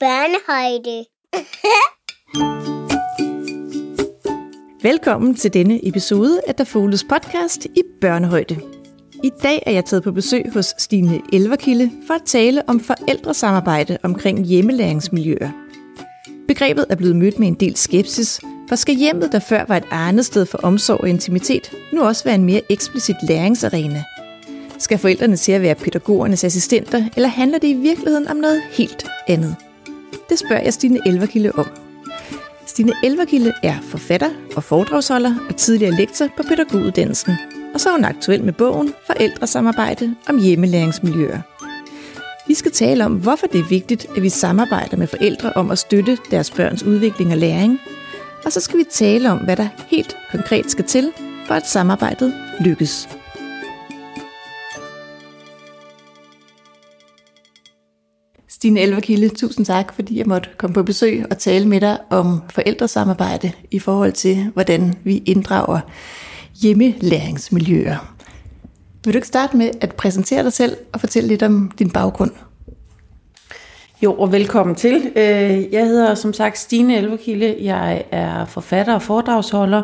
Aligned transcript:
børnehøjde. 0.00 1.04
Velkommen 4.88 5.34
til 5.34 5.54
denne 5.54 5.88
episode 5.88 6.40
af 6.46 6.54
Dafoles 6.54 7.04
podcast 7.04 7.64
i 7.64 7.82
børnehøjde. 8.00 8.60
I 9.24 9.30
dag 9.42 9.62
er 9.66 9.72
jeg 9.72 9.84
taget 9.84 10.02
på 10.02 10.12
besøg 10.12 10.44
hos 10.52 10.74
Stine 10.78 11.20
Elverkilde 11.32 11.90
for 12.06 12.14
at 12.14 12.22
tale 12.24 12.68
om 12.68 12.80
forældresamarbejde 12.80 13.98
omkring 14.02 14.44
hjemmelæringsmiljøer. 14.44 15.50
Begrebet 16.48 16.86
er 16.88 16.96
blevet 16.96 17.16
mødt 17.16 17.38
med 17.38 17.48
en 17.48 17.54
del 17.54 17.76
skepsis, 17.76 18.40
for 18.68 18.76
skal 18.76 18.94
hjemmet, 18.94 19.32
der 19.32 19.38
før 19.38 19.64
var 19.68 19.76
et 19.76 19.86
arnested 19.90 20.46
for 20.46 20.58
omsorg 20.58 21.00
og 21.00 21.08
intimitet, 21.08 21.72
nu 21.92 22.02
også 22.02 22.24
være 22.24 22.34
en 22.34 22.44
mere 22.44 22.62
eksplicit 22.70 23.16
læringsarena? 23.28 24.04
Skal 24.78 24.98
forældrene 24.98 25.36
til 25.36 25.52
at 25.52 25.62
være 25.62 25.74
pædagogernes 25.74 26.44
assistenter, 26.44 27.04
eller 27.16 27.28
handler 27.28 27.58
det 27.58 27.68
i 27.68 27.74
virkeligheden 27.74 28.28
om 28.28 28.36
noget 28.36 28.62
helt 28.70 29.06
andet? 29.28 29.56
Det 30.28 30.38
spørger 30.38 30.62
jeg 30.62 30.72
Stine 30.72 31.00
Elverkilde 31.06 31.52
om. 31.52 31.66
Stine 32.66 32.92
Elverkilde 33.04 33.52
er 33.62 33.74
forfatter 33.82 34.30
og 34.56 34.64
foredragsholder 34.64 35.34
og 35.48 35.56
tidligere 35.56 35.96
lektor 35.96 36.26
på 36.36 36.42
pædagoguddannelsen. 36.42 37.34
Og 37.74 37.80
så 37.80 37.88
er 37.88 37.92
hun 37.92 38.04
aktuel 38.04 38.44
med 38.44 38.52
bogen 38.52 38.94
Forældresamarbejde 39.06 40.14
om 40.28 40.38
hjemmelæringsmiljøer. 40.38 41.40
Vi 42.48 42.54
skal 42.54 42.72
tale 42.72 43.04
om, 43.04 43.12
hvorfor 43.12 43.46
det 43.46 43.60
er 43.60 43.68
vigtigt, 43.68 44.06
at 44.16 44.22
vi 44.22 44.28
samarbejder 44.28 44.96
med 44.96 45.06
forældre 45.06 45.52
om 45.52 45.70
at 45.70 45.78
støtte 45.78 46.18
deres 46.30 46.50
børns 46.50 46.82
udvikling 46.82 47.32
og 47.32 47.38
læring. 47.38 47.80
Og 48.44 48.52
så 48.52 48.60
skal 48.60 48.78
vi 48.78 48.84
tale 48.90 49.30
om, 49.30 49.38
hvad 49.38 49.56
der 49.56 49.68
helt 49.86 50.16
konkret 50.30 50.70
skal 50.70 50.84
til, 50.84 51.12
for 51.46 51.54
at 51.54 51.68
samarbejdet 51.68 52.34
lykkes. 52.60 53.17
Stine 58.58 58.80
Elverkilde, 58.80 59.28
tusind 59.28 59.66
tak, 59.66 59.92
fordi 59.94 60.18
jeg 60.18 60.26
måtte 60.26 60.48
komme 60.58 60.74
på 60.74 60.82
besøg 60.82 61.24
og 61.30 61.38
tale 61.38 61.68
med 61.68 61.80
dig 61.80 61.98
om 62.10 62.42
forældresamarbejde 62.50 63.52
i 63.70 63.78
forhold 63.78 64.12
til, 64.12 64.50
hvordan 64.54 64.94
vi 65.04 65.22
inddrager 65.26 65.80
hjemmelæringsmiljøer. 66.62 68.14
Vil 69.04 69.14
du 69.14 69.18
ikke 69.18 69.26
starte 69.26 69.56
med 69.56 69.70
at 69.80 69.94
præsentere 69.94 70.42
dig 70.42 70.52
selv 70.52 70.76
og 70.92 71.00
fortælle 71.00 71.28
lidt 71.28 71.42
om 71.42 71.70
din 71.78 71.90
baggrund? 71.90 72.30
Jo, 74.02 74.14
og 74.14 74.32
velkommen 74.32 74.76
til. 74.76 75.12
Øh, 75.16 75.72
jeg 75.72 75.86
hedder 75.86 76.14
som 76.14 76.32
sagt 76.32 76.58
Stine 76.58 76.96
Elverkilde. 76.96 77.56
Jeg 77.60 78.04
er 78.10 78.44
forfatter 78.44 78.94
og 78.94 79.02
foredragsholder. 79.02 79.82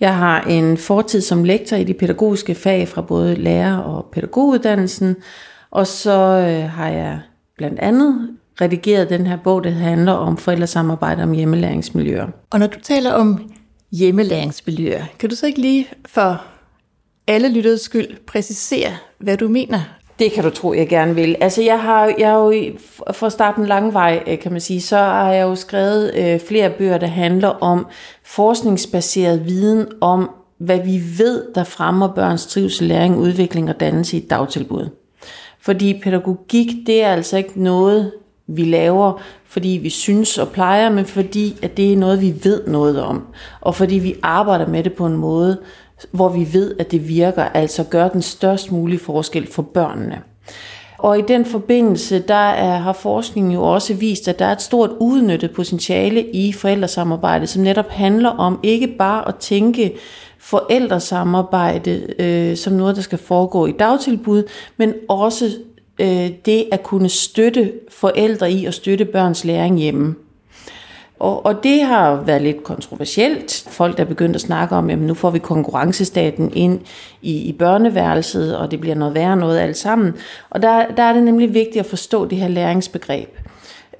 Jeg 0.00 0.16
har 0.16 0.40
en 0.40 0.78
fortid 0.78 1.20
som 1.20 1.44
lektor 1.44 1.76
i 1.76 1.84
de 1.84 1.94
pædagogiske 1.94 2.54
fag 2.54 2.88
fra 2.88 3.02
både 3.02 3.34
lærer- 3.34 3.78
og 3.78 4.06
pædagoguddannelsen. 4.12 5.16
Og 5.70 5.86
så 5.86 6.18
øh, 6.20 6.70
har 6.70 6.88
jeg 6.88 7.20
blandt 7.56 7.78
andet 7.78 8.28
redigeret 8.60 9.10
den 9.10 9.26
her 9.26 9.36
bog, 9.44 9.64
der 9.64 9.70
handler 9.70 10.12
om 10.12 10.36
forældresamarbejde 10.36 11.22
om 11.22 11.32
hjemmelæringsmiljøer. 11.32 12.26
Og 12.50 12.58
når 12.58 12.66
du 12.66 12.80
taler 12.80 13.12
om 13.12 13.50
hjemmelæringsmiljøer, 13.92 15.04
kan 15.18 15.30
du 15.30 15.36
så 15.36 15.46
ikke 15.46 15.60
lige 15.60 15.88
for 16.06 16.42
alle 17.26 17.48
lytteres 17.48 17.80
skyld 17.80 18.26
præcisere, 18.26 18.90
hvad 19.18 19.36
du 19.36 19.48
mener? 19.48 19.80
Det 20.18 20.32
kan 20.32 20.44
du 20.44 20.50
tro, 20.50 20.72
jeg 20.72 20.88
gerne 20.88 21.14
vil. 21.14 21.36
Altså, 21.40 21.62
jeg 21.62 21.80
har, 21.80 22.14
jeg 22.18 22.30
har 22.30 22.38
jo, 22.38 22.72
for 23.12 23.26
at 23.26 23.32
starte 23.32 23.60
en 23.60 23.66
lang 23.66 23.92
vej, 23.92 24.22
øh, 24.26 24.38
kan 24.38 24.52
man 24.52 24.60
sige, 24.60 24.80
så 24.80 24.96
har 24.96 25.32
jeg 25.32 25.42
jo 25.42 25.54
skrevet 25.54 26.14
øh, 26.14 26.40
flere 26.40 26.70
bøger, 26.70 26.98
der 26.98 27.06
handler 27.06 27.48
om 27.48 27.86
forskningsbaseret 28.24 29.46
viden 29.46 29.86
om, 30.00 30.30
hvad 30.58 30.78
vi 30.78 31.02
ved, 31.18 31.44
der 31.54 31.64
fremmer 31.64 32.14
børns 32.14 32.46
trivsel, 32.46 32.88
læring, 32.88 33.18
udvikling 33.18 33.68
og 33.68 33.80
dannelse 33.80 34.16
i 34.16 34.26
dagtilbud. 34.26 34.88
Fordi 35.62 36.00
pædagogik, 36.04 36.66
det 36.86 37.02
er 37.02 37.08
altså 37.12 37.36
ikke 37.36 37.62
noget, 37.62 38.12
vi 38.46 38.64
laver, 38.64 39.20
fordi 39.46 39.68
vi 39.82 39.90
synes 39.90 40.38
og 40.38 40.48
plejer, 40.48 40.90
men 40.90 41.04
fordi 41.04 41.56
at 41.62 41.76
det 41.76 41.92
er 41.92 41.96
noget, 41.96 42.20
vi 42.20 42.34
ved 42.44 42.66
noget 42.66 43.02
om. 43.02 43.26
Og 43.60 43.74
fordi 43.74 43.94
vi 43.94 44.14
arbejder 44.22 44.66
med 44.66 44.84
det 44.84 44.92
på 44.92 45.06
en 45.06 45.16
måde, 45.16 45.58
hvor 46.10 46.28
vi 46.28 46.48
ved, 46.52 46.74
at 46.78 46.90
det 46.90 47.08
virker, 47.08 47.44
altså 47.44 47.84
gør 47.84 48.08
den 48.08 48.22
størst 48.22 48.72
mulige 48.72 48.98
forskel 48.98 49.46
for 49.46 49.62
børnene. 49.62 50.20
Og 50.98 51.18
i 51.18 51.22
den 51.28 51.44
forbindelse, 51.44 52.18
der 52.18 52.34
er, 52.34 52.78
har 52.78 52.92
forskningen 52.92 53.52
jo 53.52 53.62
også 53.62 53.94
vist, 53.94 54.28
at 54.28 54.38
der 54.38 54.44
er 54.44 54.52
et 54.52 54.62
stort 54.62 54.90
udnyttet 55.00 55.50
potentiale 55.50 56.26
i 56.30 56.52
forældresamarbejde, 56.52 57.46
som 57.46 57.62
netop 57.62 57.88
handler 57.88 58.28
om 58.28 58.60
ikke 58.62 58.86
bare 58.86 59.28
at 59.28 59.34
tænke 59.36 59.92
forældresamarbejde 60.42 62.06
øh, 62.18 62.56
som 62.56 62.72
noget, 62.72 62.96
der 62.96 63.02
skal 63.02 63.18
foregå 63.18 63.66
i 63.66 63.72
dagtilbud, 63.72 64.42
men 64.76 64.94
også 65.08 65.50
øh, 65.98 66.30
det 66.46 66.64
at 66.72 66.82
kunne 66.82 67.08
støtte 67.08 67.72
forældre 67.88 68.52
i 68.52 68.64
at 68.64 68.74
støtte 68.74 69.04
børns 69.04 69.44
læring 69.44 69.78
hjemme. 69.78 70.14
Og, 71.18 71.46
og 71.46 71.62
det 71.62 71.82
har 71.82 72.14
været 72.14 72.42
lidt 72.42 72.64
kontroversielt. 72.64 73.66
Folk 73.68 73.96
der 73.96 74.02
er 74.02 74.08
begyndt 74.08 74.36
at 74.36 74.42
snakke 74.42 74.74
om, 74.74 74.90
at 74.90 74.98
nu 74.98 75.14
får 75.14 75.30
vi 75.30 75.38
konkurrencestaten 75.38 76.52
ind 76.54 76.80
i, 77.22 77.36
i 77.36 77.52
børneværelset, 77.52 78.56
og 78.56 78.70
det 78.70 78.80
bliver 78.80 78.94
noget 78.94 79.14
værre 79.14 79.36
noget 79.36 79.58
alt 79.58 79.76
sammen. 79.76 80.14
Og 80.50 80.62
der, 80.62 80.86
der 80.96 81.02
er 81.02 81.12
det 81.12 81.22
nemlig 81.22 81.54
vigtigt 81.54 81.80
at 81.80 81.86
forstå 81.86 82.26
det 82.26 82.38
her 82.38 82.48
læringsbegreb. 82.48 83.38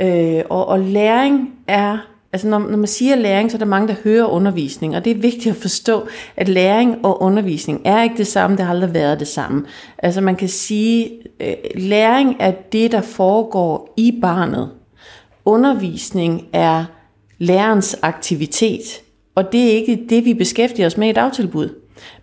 Øh, 0.00 0.42
og, 0.50 0.68
og 0.68 0.80
læring 0.80 1.54
er 1.66 1.98
Altså 2.32 2.48
når, 2.48 2.58
når 2.58 2.76
man 2.76 2.86
siger 2.86 3.16
læring, 3.16 3.50
så 3.50 3.56
er 3.56 3.58
der 3.58 3.66
mange, 3.66 3.88
der 3.88 3.94
hører 4.04 4.26
undervisning, 4.26 4.96
og 4.96 5.04
det 5.04 5.10
er 5.10 5.20
vigtigt 5.20 5.46
at 5.46 5.56
forstå, 5.56 6.06
at 6.36 6.48
læring 6.48 7.04
og 7.04 7.22
undervisning 7.22 7.80
er 7.84 8.02
ikke 8.02 8.16
det 8.16 8.26
samme, 8.26 8.56
det 8.56 8.64
har 8.64 8.72
aldrig 8.72 8.94
været 8.94 9.20
det 9.20 9.28
samme. 9.28 9.64
Altså 9.98 10.20
man 10.20 10.36
kan 10.36 10.48
sige, 10.48 11.10
øh, 11.40 11.54
læring 11.74 12.36
er 12.40 12.50
det, 12.72 12.92
der 12.92 13.00
foregår 13.00 13.94
i 13.96 14.18
barnet. 14.22 14.70
Undervisning 15.44 16.46
er 16.52 16.84
lærerens 17.38 17.96
aktivitet, 18.02 19.02
og 19.34 19.52
det 19.52 19.64
er 19.64 19.72
ikke 19.72 20.06
det, 20.08 20.24
vi 20.24 20.34
beskæftiger 20.34 20.86
os 20.86 20.96
med 20.96 21.08
i 21.08 21.12
dagtilbud, 21.12 21.68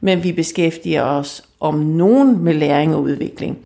men 0.01 0.23
vi 0.23 0.31
beskæftiger 0.31 1.03
os 1.03 1.43
om 1.59 1.75
nogen 1.75 2.43
med 2.43 2.53
læring 2.53 2.95
og 2.95 3.01
udvikling. 3.01 3.57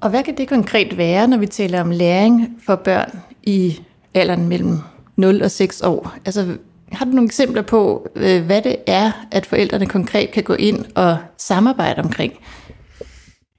Og 0.00 0.10
hvad 0.10 0.22
kan 0.22 0.36
det 0.36 0.48
konkret 0.48 0.98
være, 0.98 1.28
når 1.28 1.36
vi 1.36 1.46
taler 1.46 1.80
om 1.80 1.90
læring 1.90 2.56
for 2.66 2.74
børn 2.74 3.10
i 3.42 3.80
alderen 4.14 4.48
mellem 4.48 4.78
0 5.20 5.42
og 5.42 5.50
6 5.50 5.80
år. 5.80 6.14
Altså, 6.24 6.46
har 6.92 7.04
du 7.04 7.10
nogle 7.10 7.26
eksempler 7.26 7.62
på, 7.62 8.08
øh, 8.16 8.44
hvad 8.44 8.62
det 8.62 8.76
er, 8.86 9.26
at 9.30 9.46
forældrene 9.46 9.86
konkret 9.86 10.30
kan 10.30 10.42
gå 10.42 10.54
ind 10.54 10.84
og 10.94 11.16
samarbejde 11.38 12.02
omkring? 12.02 12.32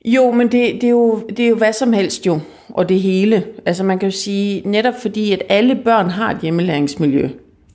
Jo, 0.06 0.32
men 0.32 0.52
det, 0.52 0.74
det, 0.74 0.84
er 0.84 0.90
jo, 0.90 1.28
det 1.30 1.40
er 1.40 1.50
jo 1.50 1.56
hvad 1.56 1.74
som 1.74 1.94
helst 1.94 2.26
jo, 2.26 2.40
og 2.70 2.90
det 2.90 3.02
hele. 3.02 3.44
Altså 3.66 3.84
man 3.84 4.00
kan 4.00 4.10
jo 4.10 4.16
sige, 4.18 4.62
netop 4.66 4.94
fordi 5.02 5.32
at 5.32 5.42
alle 5.50 5.76
børn 5.84 6.10
har 6.10 6.32
et 6.32 6.38
hjemmelæringsmiljø, 6.42 7.30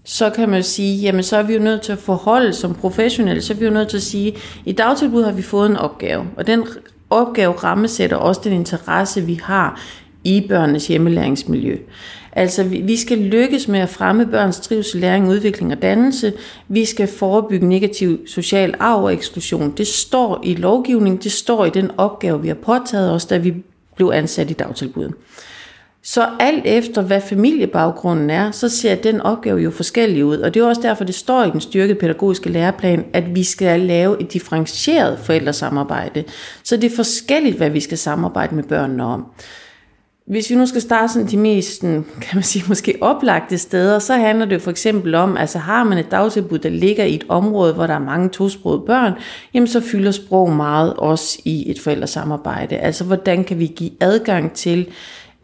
så 0.05 0.31
kan 0.31 0.49
man 0.49 0.59
jo 0.59 0.63
sige, 0.63 1.01
jamen 1.01 1.23
så 1.23 1.37
er 1.37 1.43
vi 1.43 1.55
jo 1.55 1.61
nødt 1.61 1.83
til 1.83 1.93
at 1.93 1.99
forholde 1.99 2.53
som 2.53 2.75
professionelle, 2.75 3.43
så 3.43 3.53
er 3.53 3.57
vi 3.57 3.65
jo 3.65 3.71
nødt 3.71 3.89
til 3.89 3.97
at 3.97 4.03
sige, 4.03 4.37
i 4.65 4.73
dagtilbud 4.73 5.25
har 5.25 5.33
vi 5.33 5.43
fået 5.43 5.71
en 5.71 5.77
opgave, 5.77 6.25
og 6.37 6.47
den 6.47 6.67
opgave 7.11 7.53
rammesætter 7.53 8.17
også 8.17 8.41
den 8.45 8.53
interesse, 8.53 9.23
vi 9.23 9.41
har 9.43 9.81
i 10.25 10.47
børnenes 10.49 10.87
hjemmelæringsmiljø. 10.87 11.79
Altså, 12.37 12.65
vi 12.65 12.97
skal 12.97 13.19
lykkes 13.19 13.69
med 13.69 13.81
at 13.81 13.89
fremme 13.89 14.27
børns 14.27 14.61
trivsel, 14.61 15.01
læring, 15.01 15.29
udvikling 15.29 15.73
og 15.73 15.83
dannelse. 15.83 16.33
Vi 16.69 16.85
skal 16.85 17.09
forebygge 17.09 17.69
negativ 17.69 18.27
social 18.27 18.75
arv 18.81 19.05
og 19.05 19.13
eksklusion. 19.13 19.71
Det 19.77 19.87
står 19.87 20.41
i 20.45 20.55
lovgivningen, 20.55 21.23
det 21.23 21.33
står 21.33 21.65
i 21.65 21.71
den 21.71 21.91
opgave, 21.97 22.43
vi 22.43 22.49
har 22.49 22.55
påtaget 22.55 23.13
os, 23.13 23.27
da 23.27 23.37
vi 23.37 23.55
blev 23.97 24.11
ansat 24.15 24.51
i 24.51 24.55
dagtilbuddet. 24.55 25.15
Så 26.03 26.29
alt 26.41 26.63
efter, 26.67 27.03
hvad 27.03 27.21
familiebaggrunden 27.21 28.31
er, 28.31 28.51
så 28.51 28.69
ser 28.69 28.95
den 28.95 29.21
opgave 29.21 29.59
jo 29.59 29.71
forskellig 29.71 30.25
ud. 30.25 30.39
Og 30.39 30.55
det 30.55 30.63
er 30.63 30.67
også 30.67 30.83
derfor, 30.83 31.05
det 31.05 31.15
står 31.15 31.45
i 31.45 31.51
den 31.51 31.61
styrkede 31.61 31.99
pædagogiske 31.99 32.49
læreplan, 32.49 33.05
at 33.13 33.35
vi 33.35 33.45
skal 33.45 33.81
lave 33.81 34.23
et 34.23 34.33
differentieret 34.33 35.19
forældresamarbejde. 35.19 36.25
Så 36.63 36.77
det 36.77 36.93
er 36.93 36.97
forskelligt, 36.97 37.57
hvad 37.57 37.71
vi 37.71 37.81
skal 37.81 37.99
samarbejde 37.99 38.55
med 38.55 38.65
børnene 38.65 39.05
om. 39.05 39.27
Hvis 40.27 40.51
vi 40.51 40.55
nu 40.55 40.67
skal 40.67 40.81
starte 40.81 41.13
sådan 41.13 41.29
de 41.29 41.37
mest, 41.37 41.81
kan 41.81 42.35
man 42.35 42.43
sige, 42.43 42.65
måske 42.69 42.95
oplagte 43.01 43.59
steder, 43.59 43.99
så 43.99 44.15
handler 44.15 44.47
det 44.47 44.63
for 44.63 44.71
eksempel 44.71 45.15
om, 45.15 45.37
altså 45.37 45.59
har 45.59 45.85
man 45.85 45.99
et 45.99 46.11
dagtilbud, 46.11 46.59
der 46.59 46.69
ligger 46.69 47.05
i 47.05 47.15
et 47.15 47.25
område, 47.29 47.75
hvor 47.75 47.87
der 47.87 47.95
er 47.95 47.99
mange 47.99 48.29
tosprogede 48.29 48.83
børn, 48.87 49.13
jamen 49.55 49.67
så 49.67 49.81
fylder 49.81 50.11
sprog 50.11 50.53
meget 50.53 50.95
også 50.95 51.39
i 51.45 51.71
et 51.71 51.81
forældresamarbejde. 51.81 52.77
Altså 52.77 53.05
hvordan 53.05 53.45
kan 53.45 53.59
vi 53.59 53.67
give 53.67 53.91
adgang 54.01 54.53
til 54.53 54.89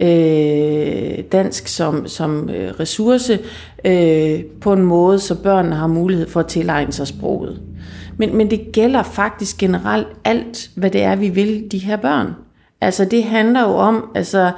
øh, 0.00 1.25
dansk 1.32 1.69
som, 1.69 2.06
som 2.06 2.50
øh, 2.50 2.70
ressource 2.81 3.38
øh, 3.84 4.44
på 4.61 4.73
en 4.73 4.82
måde, 4.82 5.19
så 5.19 5.34
børnene 5.43 5.75
har 5.75 5.87
mulighed 5.87 6.29
for 6.29 6.40
at 6.40 6.46
tilegne 6.46 6.93
sig 6.93 7.06
sproget. 7.06 7.61
Men, 8.17 8.37
men 8.37 8.50
det 8.50 8.73
gælder 8.73 9.02
faktisk 9.02 9.58
generelt 9.58 10.08
alt, 10.25 10.70
hvad 10.75 10.90
det 10.90 11.02
er, 11.02 11.17
vi 11.17 11.29
vil 11.29 11.69
de 11.73 11.79
her 11.79 11.96
børn. 11.96 12.34
Altså 12.82 13.05
det 13.05 13.25
handler 13.25 13.61
jo 13.61 13.75
om, 13.75 14.11
altså 14.14 14.52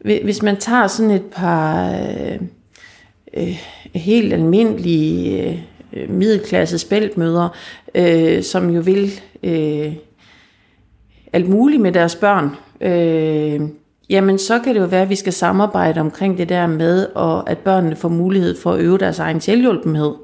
hvis 0.00 0.42
man 0.42 0.56
tager 0.56 0.86
sådan 0.86 1.10
et 1.10 1.24
par 1.24 1.90
øh, 1.90 2.38
øh, 3.34 3.62
helt 3.94 4.32
almindelige 4.32 5.66
øh, 5.92 6.10
middelklasse 6.10 6.78
spæltmøder, 6.78 7.48
øh, 7.94 8.42
som 8.42 8.70
jo 8.70 8.80
vil 8.80 9.10
øh, 9.42 9.92
alt 11.32 11.48
muligt 11.48 11.82
med 11.82 11.92
deres 11.92 12.16
børn, 12.16 12.50
øh, 12.80 13.60
jamen 14.10 14.38
så 14.38 14.58
kan 14.58 14.74
det 14.74 14.80
jo 14.80 14.86
være, 14.86 15.02
at 15.02 15.10
vi 15.10 15.16
skal 15.16 15.32
samarbejde 15.32 16.00
omkring 16.00 16.38
det 16.38 16.48
der 16.48 16.66
med, 16.66 17.06
og 17.14 17.50
at 17.50 17.58
børnene 17.58 17.96
får 17.96 18.08
mulighed 18.08 18.56
for 18.60 18.72
at 18.72 18.80
øve 18.80 18.98
deres 18.98 19.18
egen 19.18 19.40
selvhjulpenhed. 19.40 20.14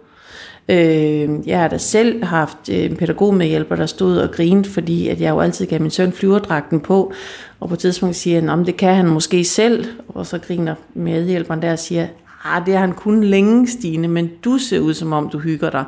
Øh, 0.69 1.29
jeg 1.49 1.61
har 1.61 1.69
da 1.69 1.79
selv 1.79 2.25
haft 2.25 2.69
øh, 2.71 2.85
en 2.85 2.97
pædagog 2.97 3.35
med 3.35 3.47
hjælper, 3.47 3.77
der 3.77 3.87
stod 3.87 4.19
og 4.19 4.31
grinede, 4.31 4.69
fordi 4.69 5.09
at 5.09 5.21
jeg 5.21 5.31
jo 5.31 5.41
altid 5.41 5.67
gav 5.67 5.81
min 5.81 5.91
søn 5.91 6.13
flyverdragten 6.13 6.81
på, 6.81 7.13
og 7.61 7.69
på 7.69 7.75
et 7.75 7.81
tidspunkt 7.81 8.17
siger 8.17 8.51
han, 8.51 8.67
det 8.67 8.77
kan 8.77 8.95
han 8.95 9.07
måske 9.07 9.45
selv, 9.45 9.85
og 10.09 10.27
så 10.27 10.39
griner 10.39 10.75
medhjælperen 10.95 11.63
der 11.63 11.73
og 11.73 11.79
siger, 11.79 12.07
ah, 12.45 12.67
det 12.67 12.75
har 12.75 12.81
han 12.81 12.93
kun 12.93 13.25
længe, 13.25 13.69
Stine, 13.69 14.09
men 14.09 14.31
du 14.45 14.59
ser 14.59 14.81
ud 14.81 14.95
som 14.95 15.13
om, 15.13 15.29
du 15.29 15.39
hygger 15.39 15.71
dig. 15.71 15.85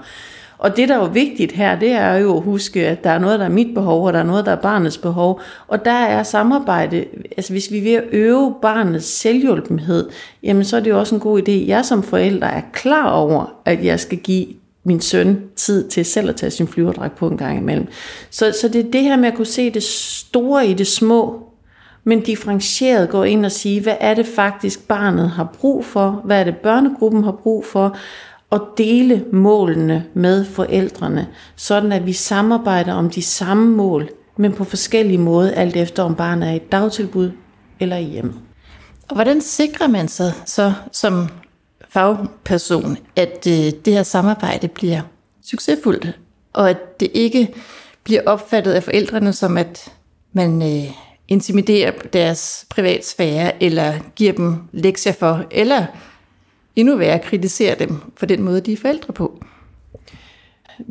Og 0.59 0.77
det, 0.77 0.89
der 0.89 0.95
er 0.95 0.99
jo 0.99 1.11
vigtigt 1.13 1.53
her, 1.53 1.79
det 1.79 1.93
er 1.93 2.15
jo 2.15 2.37
at 2.37 2.43
huske, 2.43 2.87
at 2.87 3.05
der 3.05 3.11
er 3.11 3.19
noget, 3.19 3.39
der 3.39 3.45
er 3.45 3.51
mit 3.51 3.75
behov, 3.75 4.07
og 4.07 4.13
der 4.13 4.19
er 4.19 4.25
noget, 4.25 4.47
der 4.47 4.53
er 4.53 4.57
barnets 4.57 4.99
behov. 4.99 5.41
Og 5.69 5.85
der 5.85 5.91
er 5.91 6.23
samarbejde, 6.23 7.05
altså 7.37 7.53
hvis 7.53 7.73
vi 7.73 7.79
er 7.79 7.83
ved 7.83 7.93
at 7.93 8.05
øve 8.13 8.55
barnets 8.63 9.07
selvhjulpenhed, 9.07 10.11
jamen 10.43 10.65
så 10.65 10.77
er 10.77 10.81
det 10.81 10.91
jo 10.91 10.99
også 10.99 11.15
en 11.15 11.21
god 11.21 11.43
idé, 11.49 11.53
jeg 11.53 11.85
som 11.85 12.03
forælder 12.03 12.47
er 12.47 12.63
klar 12.73 13.11
over, 13.11 13.53
at 13.65 13.85
jeg 13.85 14.01
skal 14.01 14.19
give 14.19 14.47
min 14.89 15.01
søn 15.01 15.43
tid 15.57 15.89
til 15.89 16.05
selv 16.05 16.29
at 16.29 16.37
tage 16.37 16.51
sin 16.51 16.69
flyverdragt 16.69 17.17
på 17.17 17.29
en 17.29 17.37
gang 17.37 17.59
imellem. 17.59 17.87
Så, 18.31 18.57
så 18.61 18.69
det 18.69 18.87
er 18.87 18.91
det 18.91 19.03
her 19.03 19.17
med 19.17 19.29
at 19.29 19.35
kunne 19.35 19.47
se 19.47 19.71
det 19.71 19.83
store 19.83 20.67
i 20.67 20.75
det 20.75 20.87
små, 20.87 21.43
men 22.05 22.21
differentieret 22.21 23.09
gå 23.09 23.23
ind 23.23 23.45
og 23.45 23.53
sige, 23.53 23.81
hvad 23.81 23.97
er 24.01 24.15
det 24.15 24.27
faktisk 24.27 24.89
barnet 24.89 25.31
har 25.31 25.55
brug 25.61 25.85
for, 25.85 26.23
hvad 26.25 26.41
er 26.41 26.45
det 26.45 26.57
børnegruppen 26.57 27.25
har 27.25 27.33
brug 27.33 27.65
for, 27.65 27.97
og 28.51 28.69
dele 28.79 29.25
målene 29.33 30.05
med 30.15 30.45
forældrene, 30.45 31.29
sådan 31.57 31.93
at 31.93 32.07
vi 32.07 32.13
samarbejder 32.13 32.93
om 32.93 33.11
de 33.11 33.23
samme 33.23 33.77
mål, 33.77 34.09
men 34.37 34.53
på 34.53 34.65
forskellige 34.65 35.19
måder, 35.19 35.51
alt 35.51 35.77
efter 35.77 36.03
om 36.03 36.15
barnet 36.15 36.49
er 36.49 36.53
i 36.53 36.59
dagtilbud 36.73 37.31
eller 37.81 37.97
i 37.97 38.05
hjemmet. 38.05 38.35
Og 39.09 39.15
hvordan 39.15 39.41
sikrer 39.41 39.87
man 39.87 40.09
sig 40.09 40.33
så 40.47 40.73
som 40.93 41.29
fagperson, 41.89 42.99
at 43.17 43.47
øh, 43.47 43.73
det 43.85 43.93
her 43.93 44.03
samarbejde 44.03 44.69
bliver 44.69 45.01
succesfuldt, 45.43 46.19
og 46.53 46.71
at 46.71 47.01
det 47.01 47.11
ikke 47.15 47.55
bliver 48.05 48.23
opfattet 48.27 48.73
af 48.73 48.83
forældrene 48.83 49.33
som, 49.33 49.57
at 49.57 49.93
man 50.33 50.63
øh, 50.63 50.91
intimiderer 51.29 51.91
deres 52.13 52.67
privatsfære, 52.71 53.63
eller 53.63 53.95
giver 54.17 54.33
dem 54.33 54.57
lektier 54.73 55.13
for, 55.13 55.45
eller 55.51 55.87
endnu 56.77 56.97
værre 56.97 57.19
kritiserer 57.19 57.75
dem 57.75 58.01
for 58.17 58.27
den 58.27 58.43
måde, 58.43 58.61
de 58.61 58.73
er 58.73 58.77
forældre 58.77 59.13
på. 59.13 59.43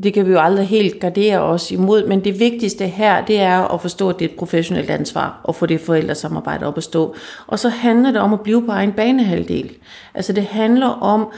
Det 0.04 0.14
kan 0.14 0.26
vi 0.26 0.32
jo 0.32 0.40
aldrig 0.40 0.68
helt 0.68 1.00
gardere 1.00 1.40
os 1.40 1.72
imod, 1.72 2.08
men 2.08 2.24
det 2.24 2.40
vigtigste 2.40 2.88
her, 2.88 3.26
det 3.26 3.40
er 3.40 3.74
at 3.74 3.82
forstå, 3.82 4.10
at 4.10 4.20
det 4.20 4.26
er 4.26 4.30
et 4.30 4.38
professionelt 4.38 4.90
ansvar 4.90 5.42
at 5.50 5.56
få 5.56 5.66
det 5.66 5.82
forældresamarbejde 5.82 6.66
op 6.66 6.78
at 6.78 6.84
stå. 6.84 7.16
Og 7.48 7.60
så 7.60 7.70
handler 7.70 8.12
det 8.12 8.22
om 8.22 8.34
at 8.34 8.42
blive 8.42 8.66
på 8.66 8.72
egen 8.72 8.92
banehalvdel. 8.92 9.72
Altså 10.14 10.34
det 10.34 10.44
handler 10.44 10.88
om 10.88 11.32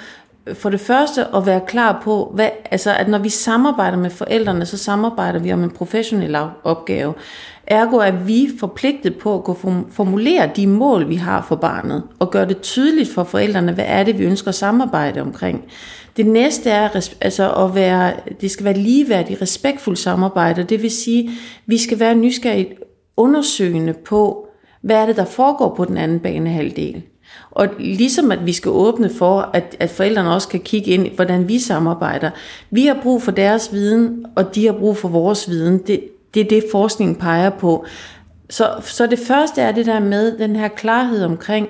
for 0.54 0.69
det 0.69 0.80
første 0.80 1.25
at 1.36 1.46
være 1.46 1.62
klar 1.68 2.01
på, 2.04 2.31
hvad, 2.36 2.50
altså 2.72 2.94
at 2.94 3.07
når 3.07 3.18
vi 3.18 3.30
samarbejder 3.30 3.98
med 3.98 4.10
forældrene, 4.10 4.66
så 4.66 4.78
samarbejder 4.78 5.40
vi 5.40 5.54
om 5.54 5.63
en 5.63 5.72
professionel 5.72 6.38
opgave. 6.63 7.13
Ergo 7.68 7.98
er 7.98 8.12
vi 8.12 8.50
forpligtet 8.60 9.18
på 9.18 9.36
at 9.36 9.44
kunne 9.44 9.84
formulere 9.92 10.50
de 10.56 10.68
mål, 10.68 11.10
vi 11.10 11.16
har 11.16 11.46
for 11.48 11.56
barnet, 11.56 12.04
og 12.19 12.31
gøre 12.31 12.48
det 12.48 12.62
tydeligt 12.62 13.13
for 13.13 13.24
forældrene, 13.24 13.72
hvad 13.72 13.86
er 13.88 14.04
det, 14.04 14.19
vi 14.19 14.24
ønsker 14.24 14.50
at 14.50 14.56
samarbejde 14.56 15.22
omkring. 15.22 15.63
Det 16.19 16.27
næste 16.27 16.69
er 16.69 17.12
altså 17.21 17.51
at 17.54 17.75
være, 17.75 18.13
det 18.42 18.51
skal 18.51 18.66
være 18.66 18.77
ligeværdigt, 18.77 19.42
respektfuldt 19.42 20.00
samarbejde, 20.00 20.63
det 20.63 20.81
vil 20.81 20.92
sige, 20.92 21.30
vi 21.66 21.77
skal 21.77 22.00
være 22.00 22.16
nysgerrigt 22.16 22.74
undersøgende 23.18 23.94
på, 23.94 24.48
hvad 24.81 24.95
er 24.95 25.06
det, 25.06 25.16
der 25.16 25.25
foregår 25.25 25.75
på 25.75 25.86
den 25.86 25.98
anden 25.98 26.19
banehalvdel. 26.19 27.01
Og 27.51 27.68
ligesom 27.80 28.31
at 28.31 28.45
vi 28.45 28.54
skal 28.54 28.71
åbne 28.71 29.10
for, 29.10 29.50
at, 29.54 29.75
at 29.80 29.89
forældrene 29.89 30.33
også 30.33 30.48
kan 30.48 30.60
kigge 30.60 30.92
ind, 30.92 31.07
hvordan 31.07 31.48
vi 31.48 31.60
samarbejder. 31.60 32.31
Vi 32.72 32.86
har 32.86 33.00
brug 33.04 33.22
for 33.22 33.31
deres 33.31 33.74
viden, 33.74 34.25
og 34.36 34.56
de 34.56 34.65
har 34.65 34.74
brug 34.74 34.98
for 34.98 35.10
vores 35.10 35.50
viden. 35.50 35.77
Det, 35.77 36.04
det 36.33 36.39
er 36.39 36.50
det, 36.50 36.63
forskningen 36.72 37.15
peger 37.15 37.50
på. 37.50 37.86
Så, 38.50 38.69
så 38.81 39.06
det 39.06 39.19
første 39.19 39.62
er 39.62 39.72
det 39.72 39.86
der 39.86 40.00
med 40.00 40.38
den 40.38 40.56
her 40.56 40.68
klarhed 40.68 41.24
omkring, 41.24 41.69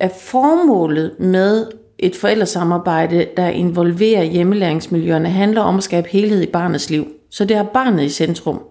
at 0.00 0.12
formålet 0.20 1.20
med 1.20 1.66
et 1.98 2.16
forældresamarbejde, 2.16 3.26
der 3.36 3.48
involverer 3.48 4.22
hjemmelæringsmiljøerne, 4.22 5.28
handler 5.28 5.60
om 5.60 5.76
at 5.76 5.82
skabe 5.82 6.08
helhed 6.08 6.42
i 6.42 6.46
barnets 6.46 6.90
liv. 6.90 7.06
Så 7.30 7.44
det 7.44 7.56
har 7.56 7.64
barnet 7.64 8.02
i 8.04 8.08
centrum. 8.08 8.62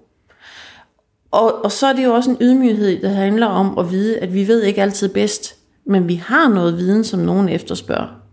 Og, 1.32 1.64
og 1.64 1.72
så 1.72 1.88
er 1.88 1.94
det 1.94 2.04
jo 2.04 2.14
også 2.14 2.30
en 2.30 2.38
ydmyghed, 2.42 3.02
der 3.02 3.10
handler 3.10 3.48
om 3.48 3.78
at 3.78 3.92
vide, 3.92 4.20
at 4.20 4.34
vi 4.34 4.48
ved 4.48 4.64
ikke 4.64 4.82
altid 4.82 5.10
bedst, 5.10 5.56
men 5.86 6.08
vi 6.08 6.16
har 6.16 6.50
noget 6.50 6.78
viden, 6.78 7.04
som 7.04 7.20
nogen 7.20 7.50
efterspørger. 7.50 8.25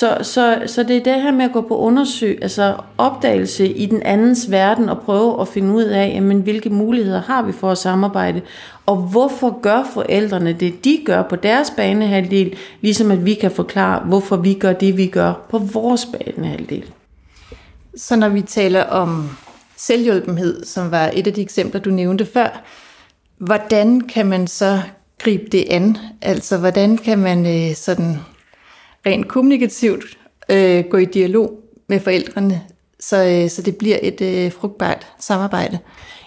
Så, 0.00 0.18
så, 0.22 0.62
så 0.66 0.82
det 0.82 0.96
er 0.96 1.02
det 1.02 1.22
her 1.22 1.30
med 1.30 1.44
at 1.44 1.52
gå 1.52 1.60
på 1.60 1.78
undersøg, 1.78 2.38
altså 2.42 2.76
opdagelse 2.98 3.68
i 3.68 3.86
den 3.86 4.02
andens 4.02 4.50
verden 4.50 4.88
og 4.88 5.00
prøve 5.00 5.40
at 5.40 5.48
finde 5.48 5.74
ud 5.74 5.82
af, 5.82 6.12
jamen, 6.14 6.40
hvilke 6.40 6.70
muligheder 6.70 7.20
har 7.20 7.42
vi 7.42 7.52
for 7.52 7.70
at 7.70 7.78
samarbejde, 7.78 8.42
og 8.86 8.96
hvorfor 8.96 9.60
gør 9.60 9.90
forældrene 9.94 10.52
det, 10.52 10.84
de 10.84 10.98
gør 11.06 11.22
på 11.22 11.36
deres 11.36 11.72
banehalvdel, 11.76 12.56
ligesom 12.80 13.10
at 13.10 13.24
vi 13.24 13.34
kan 13.34 13.50
forklare, 13.50 14.00
hvorfor 14.00 14.36
vi 14.36 14.54
gør 14.54 14.72
det, 14.72 14.96
vi 14.96 15.06
gør 15.06 15.32
på 15.50 15.58
vores 15.58 16.06
banehalvdel. 16.06 16.84
Så 17.96 18.16
når 18.16 18.28
vi 18.28 18.42
taler 18.42 18.84
om 18.84 19.30
selvhjulpenhed, 19.76 20.64
som 20.64 20.90
var 20.90 21.10
et 21.14 21.26
af 21.26 21.32
de 21.32 21.42
eksempler, 21.42 21.80
du 21.80 21.90
nævnte 21.90 22.26
før, 22.26 22.62
hvordan 23.38 24.00
kan 24.00 24.26
man 24.26 24.46
så 24.46 24.80
gribe 25.18 25.44
det 25.52 25.64
an? 25.70 25.96
Altså, 26.22 26.58
hvordan 26.58 26.98
kan 26.98 27.18
man 27.18 27.46
øh, 27.46 27.74
sådan 27.74 28.16
rent 29.06 29.28
kommunikativt 29.28 30.04
øh, 30.48 30.84
gå 30.84 30.96
i 30.96 31.04
dialog 31.04 31.60
med 31.86 32.00
forældrene, 32.00 32.60
så, 33.00 33.24
øh, 33.24 33.50
så 33.50 33.62
det 33.62 33.76
bliver 33.76 33.98
et 34.02 34.20
øh, 34.20 34.52
frugtbart 34.52 35.06
samarbejde? 35.18 35.78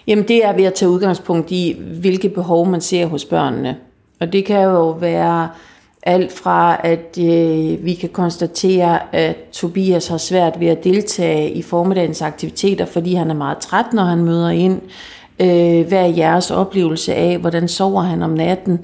Jamen 0.06 0.28
det 0.28 0.44
er 0.44 0.52
ved 0.52 0.64
at 0.64 0.74
tage 0.74 0.88
udgangspunkt 0.90 1.50
i, 1.50 1.76
hvilke 2.00 2.28
behov 2.28 2.68
man 2.68 2.80
ser 2.80 3.06
hos 3.06 3.24
børnene. 3.24 3.76
Og 4.20 4.32
det 4.32 4.44
kan 4.44 4.62
jo 4.62 4.90
være 4.90 5.50
alt 6.02 6.32
fra, 6.32 6.80
at 6.84 7.18
øh, 7.18 7.84
vi 7.84 7.94
kan 7.94 8.08
konstatere, 8.08 9.14
at 9.14 9.36
Tobias 9.52 10.08
har 10.08 10.18
svært 10.18 10.60
ved 10.60 10.66
at 10.66 10.84
deltage 10.84 11.50
i 11.50 11.62
formiddagens 11.62 12.22
aktiviteter, 12.22 12.86
fordi 12.86 13.14
han 13.14 13.30
er 13.30 13.34
meget 13.34 13.58
træt, 13.58 13.92
når 13.92 14.02
han 14.02 14.24
møder 14.24 14.48
ind. 14.48 14.80
Øh, 15.40 15.88
hvad 15.88 15.98
er 15.98 16.14
jeres 16.16 16.50
oplevelse 16.50 17.14
af, 17.14 17.38
hvordan 17.38 17.68
sover 17.68 18.02
han 18.02 18.22
om 18.22 18.30
natten? 18.30 18.78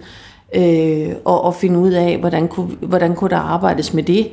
Øh, 0.54 1.14
og, 1.24 1.44
og 1.44 1.54
finde 1.54 1.78
ud 1.78 1.90
af, 1.90 2.18
hvordan 2.18 2.48
kunne, 2.48 2.76
hvordan 2.80 3.14
kunne 3.14 3.30
der 3.30 3.36
arbejdes 3.36 3.94
med 3.94 4.02
det. 4.02 4.28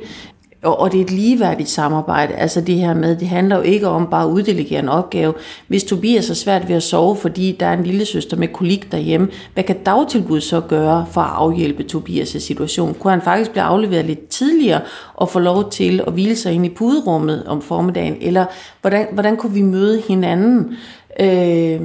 Og, 0.62 0.80
og 0.80 0.92
det 0.92 1.00
er 1.00 1.04
et 1.04 1.10
ligeværdigt 1.10 1.68
samarbejde. 1.68 2.34
Altså 2.34 2.60
det 2.60 2.74
her 2.74 2.94
med, 2.94 3.16
det 3.16 3.28
handler 3.28 3.56
jo 3.56 3.62
ikke 3.62 3.88
om 3.88 4.06
bare 4.10 4.24
at 4.24 4.30
uddelegere 4.30 4.82
en 4.82 4.88
opgave. 4.88 5.34
Hvis 5.68 5.84
Tobias 5.84 6.30
er 6.30 6.34
svært 6.34 6.68
ved 6.68 6.76
at 6.76 6.82
sove, 6.82 7.16
fordi 7.16 7.56
der 7.60 7.66
er 7.66 7.72
en 7.72 7.84
lille 7.84 8.04
søster 8.04 8.36
med 8.36 8.48
kolik 8.48 8.92
derhjemme, 8.92 9.28
hvad 9.54 9.64
kan 9.64 9.76
dagtilbud 9.86 10.40
så 10.40 10.60
gøre 10.60 11.06
for 11.10 11.20
at 11.20 11.30
afhjælpe 11.34 11.84
Tobias' 11.92 12.38
situation? 12.38 12.94
Kunne 12.94 13.10
han 13.10 13.22
faktisk 13.22 13.50
blive 13.50 13.62
afleveret 13.62 14.04
lidt 14.04 14.28
tidligere 14.28 14.80
og 15.14 15.28
få 15.28 15.38
lov 15.38 15.70
til 15.70 16.02
at 16.06 16.12
hvile 16.12 16.36
sig 16.36 16.52
ind 16.52 16.66
i 16.66 16.68
puderummet 16.68 17.44
om 17.46 17.62
formiddagen? 17.62 18.16
Eller 18.20 18.44
hvordan, 18.80 19.06
hvordan 19.12 19.36
kunne 19.36 19.52
vi 19.52 19.62
møde 19.62 20.02
hinanden? 20.08 20.76
Øh, 21.20 21.80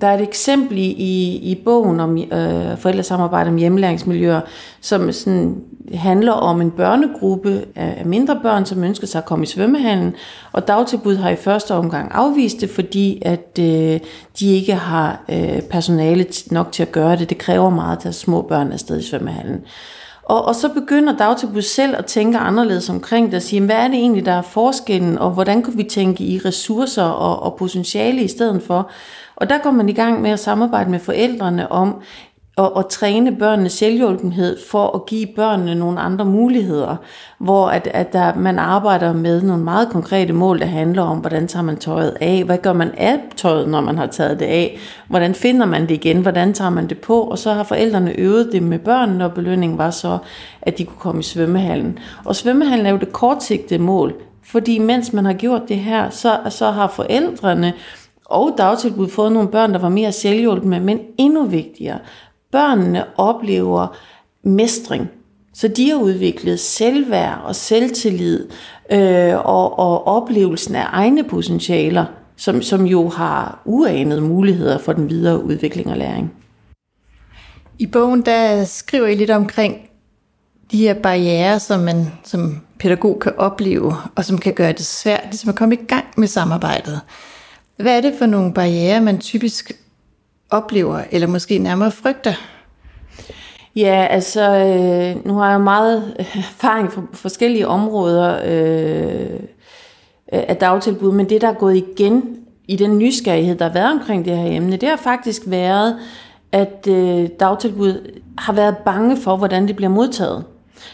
der 0.00 0.06
er 0.06 0.14
et 0.14 0.22
eksempel 0.22 0.78
i, 0.78 1.36
i 1.42 1.62
bogen 1.64 2.00
om 2.00 2.18
øh, 2.18 2.78
forældresamarbejde 2.78 3.48
om 3.48 3.56
hjemmelæringsmiljøer, 3.56 4.40
som 4.80 5.12
sådan 5.12 5.56
handler 5.94 6.32
om 6.32 6.60
en 6.60 6.70
børnegruppe 6.70 7.64
af 7.74 8.06
mindre 8.06 8.40
børn, 8.42 8.66
som 8.66 8.84
ønsker 8.84 9.06
sig 9.06 9.18
at 9.18 9.24
komme 9.24 9.42
i 9.42 9.46
svømmehallen, 9.46 10.14
og 10.52 10.68
dagtilbud 10.68 11.16
har 11.16 11.30
i 11.30 11.36
første 11.36 11.74
omgang 11.74 12.10
afvist 12.14 12.60
det, 12.60 12.70
fordi 12.70 13.22
at 13.24 13.58
øh, 13.60 14.00
de 14.40 14.54
ikke 14.54 14.74
har 14.74 15.20
øh, 15.28 15.60
personale 15.62 16.26
nok 16.50 16.72
til 16.72 16.82
at 16.82 16.92
gøre 16.92 17.16
det. 17.16 17.30
Det 17.30 17.38
kræver 17.38 17.70
meget 17.70 17.96
at 17.96 18.02
tage 18.02 18.12
små 18.12 18.42
børn 18.42 18.72
afsted 18.72 18.98
i 18.98 19.02
svømmehallen. 19.02 19.60
Og, 20.28 20.44
og 20.44 20.54
så 20.54 20.68
begynder 20.68 21.16
dagtilbud 21.16 21.62
selv 21.62 21.94
at 21.98 22.06
tænke 22.06 22.38
anderledes 22.38 22.90
omkring 22.90 23.26
det, 23.26 23.34
og 23.34 23.42
sige, 23.42 23.64
hvad 23.64 23.76
er 23.76 23.88
det 23.88 23.96
egentlig, 23.96 24.26
der 24.26 24.32
er 24.32 24.42
forskellen, 24.42 25.18
og 25.18 25.30
hvordan 25.30 25.62
kan 25.62 25.76
vi 25.76 25.82
tænke 25.82 26.24
i 26.24 26.38
ressourcer 26.38 27.02
og, 27.02 27.42
og 27.42 27.56
potentiale 27.58 28.22
i 28.22 28.28
stedet 28.28 28.62
for? 28.62 28.90
Og 29.36 29.50
der 29.50 29.58
går 29.58 29.70
man 29.70 29.88
i 29.88 29.92
gang 29.92 30.22
med 30.22 30.30
at 30.30 30.40
samarbejde 30.40 30.90
med 30.90 30.98
forældrene 30.98 31.72
om 31.72 32.02
at, 32.58 32.70
at 32.76 32.86
træne 32.86 33.36
børnenes 33.36 33.72
selvhjulpenhed 33.72 34.56
for 34.70 34.94
at 34.94 35.06
give 35.06 35.26
børnene 35.36 35.74
nogle 35.74 36.00
andre 36.00 36.24
muligheder, 36.24 36.96
hvor 37.38 37.68
at, 37.68 37.88
at 37.94 38.12
der, 38.12 38.34
man 38.34 38.58
arbejder 38.58 39.12
med 39.12 39.42
nogle 39.42 39.64
meget 39.64 39.88
konkrete 39.88 40.32
mål, 40.32 40.60
der 40.60 40.66
handler 40.66 41.02
om, 41.02 41.18
hvordan 41.18 41.48
tager 41.48 41.62
man 41.62 41.76
tøjet 41.76 42.16
af, 42.20 42.44
hvad 42.44 42.58
gør 42.58 42.72
man 42.72 42.90
af 42.96 43.18
tøjet, 43.36 43.68
når 43.68 43.80
man 43.80 43.98
har 43.98 44.06
taget 44.06 44.40
det 44.40 44.46
af, 44.46 44.78
hvordan 45.08 45.34
finder 45.34 45.66
man 45.66 45.82
det 45.82 45.90
igen, 45.90 46.22
hvordan 46.22 46.52
tager 46.52 46.70
man 46.70 46.88
det 46.88 46.98
på, 46.98 47.20
og 47.20 47.38
så 47.38 47.52
har 47.52 47.62
forældrene 47.62 48.18
øvet 48.18 48.48
det 48.52 48.62
med 48.62 48.78
børnene, 48.78 49.24
og 49.24 49.32
belønningen 49.32 49.78
var 49.78 49.90
så, 49.90 50.18
at 50.62 50.78
de 50.78 50.84
kunne 50.84 51.00
komme 51.00 51.20
i 51.20 51.22
svømmehallen. 51.22 51.98
Og 52.24 52.36
svømmehallen 52.36 52.86
er 52.86 52.90
jo 52.90 52.98
det 52.98 53.12
kortsigtede 53.12 53.82
mål, 53.82 54.14
fordi 54.44 54.78
mens 54.78 55.12
man 55.12 55.24
har 55.24 55.32
gjort 55.32 55.62
det 55.68 55.76
her, 55.76 56.10
så, 56.10 56.38
så 56.48 56.70
har 56.70 56.88
forældrene 56.88 57.72
og 58.28 58.54
dagtilbud 58.58 59.08
fået 59.08 59.32
nogle 59.32 59.48
børn, 59.48 59.72
der 59.72 59.78
var 59.78 59.88
mere 59.88 60.12
selvhjulpende, 60.12 60.80
men 60.80 61.00
endnu 61.18 61.44
vigtigere, 61.44 61.98
børnene 62.52 63.18
oplever 63.18 63.96
mestring. 64.42 65.08
Så 65.54 65.68
de 65.68 65.90
har 65.90 65.96
udviklet 65.96 66.60
selvværd 66.60 67.40
og 67.44 67.56
selvtillid 67.56 68.48
øh, 68.92 69.34
og, 69.36 69.78
og 69.78 70.06
oplevelsen 70.06 70.74
af 70.74 70.86
egne 70.92 71.24
potentialer, 71.24 72.04
som, 72.36 72.62
som 72.62 72.86
jo 72.86 73.08
har 73.08 73.62
uanede 73.64 74.20
muligheder 74.20 74.78
for 74.78 74.92
den 74.92 75.10
videre 75.10 75.44
udvikling 75.44 75.90
og 75.90 75.96
læring. 75.96 76.32
I 77.78 77.86
bogen 77.86 78.22
der 78.22 78.64
skriver 78.64 79.06
I 79.06 79.14
lidt 79.14 79.30
omkring 79.30 79.76
de 80.70 80.78
her 80.78 80.94
barriere, 80.94 81.60
som 81.60 81.80
man 81.80 82.06
som 82.24 82.60
pædagog 82.78 83.20
kan 83.20 83.32
opleve, 83.36 83.94
og 84.14 84.24
som 84.24 84.38
kan 84.38 84.54
gøre 84.54 84.72
det 84.72 84.86
svært 84.86 85.24
ligesom 85.24 85.48
at 85.48 85.56
komme 85.56 85.74
i 85.74 85.84
gang 85.88 86.04
med 86.16 86.28
samarbejdet. 86.28 87.00
Hvad 87.76 87.96
er 87.96 88.00
det 88.00 88.14
for 88.18 88.26
nogle 88.26 88.54
barriere, 88.54 89.00
man 89.00 89.18
typisk 89.18 89.72
oplever, 90.50 91.00
eller 91.10 91.26
måske 91.26 91.58
nærmere 91.58 91.90
frygter? 91.90 92.34
Ja, 93.76 94.06
altså, 94.10 94.42
øh, 94.42 95.26
nu 95.26 95.34
har 95.34 95.50
jeg 95.50 95.60
meget 95.60 96.14
erfaring 96.34 96.92
fra 96.92 97.02
forskellige 97.12 97.68
områder 97.68 98.40
øh, 98.44 99.40
af 100.32 100.56
dagtilbud, 100.56 101.12
men 101.12 101.28
det, 101.28 101.40
der 101.40 101.48
er 101.48 101.54
gået 101.54 101.76
igen 101.76 102.36
i 102.68 102.76
den 102.76 102.98
nysgerrighed, 102.98 103.58
der 103.58 103.64
har 103.64 103.72
været 103.72 103.92
omkring 103.92 104.24
det 104.24 104.36
her 104.36 104.56
emne, 104.56 104.76
det 104.76 104.88
har 104.88 104.96
faktisk 104.96 105.42
været, 105.46 105.96
at 106.52 106.86
øh, 106.88 107.28
dagtilbud 107.40 108.20
har 108.38 108.52
været 108.52 108.76
bange 108.76 109.16
for, 109.16 109.36
hvordan 109.36 109.68
det 109.68 109.76
bliver 109.76 109.90
modtaget. 109.90 110.44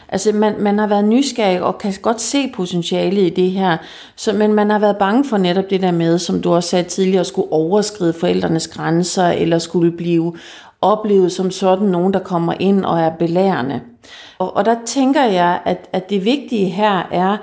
Altså 0.09 0.33
man, 0.33 0.55
man 0.59 0.79
har 0.79 0.87
været 0.87 1.05
nysgerrig 1.05 1.63
og 1.63 1.79
kan 1.79 1.95
godt 2.03 2.21
se 2.21 2.53
potentialet 2.55 3.23
i 3.23 3.31
det 3.31 3.51
her, 3.51 3.77
så, 4.17 4.33
men 4.33 4.55
man 4.55 4.71
har 4.71 4.79
været 4.79 4.97
bange 4.97 5.25
for 5.25 5.37
netop 5.37 5.71
det 5.71 5.83
der 5.83 5.93
med, 5.93 6.19
som 6.19 6.43
du 6.43 6.55
også 6.55 6.69
sagde 6.69 6.89
tidligere, 6.89 7.21
at 7.21 7.27
skulle 7.27 7.53
overskride 7.53 8.13
forældrenes 8.13 8.69
grænser, 8.69 9.27
eller 9.27 9.59
skulle 9.59 9.93
blive 9.93 10.35
oplevet 10.81 11.33
som 11.33 11.51
sådan 11.51 11.89
nogen, 11.89 12.13
der 12.13 12.19
kommer 12.19 12.55
ind 12.61 12.85
og 12.85 13.01
er 13.01 13.11
belærende. 13.11 13.81
Og, 14.39 14.57
og 14.57 14.65
der 14.65 14.77
tænker 14.87 15.25
jeg, 15.25 15.61
at, 15.65 15.89
at 15.93 16.11
det 16.11 16.25
vigtige 16.25 16.67
her 16.67 17.09
er, 17.13 17.37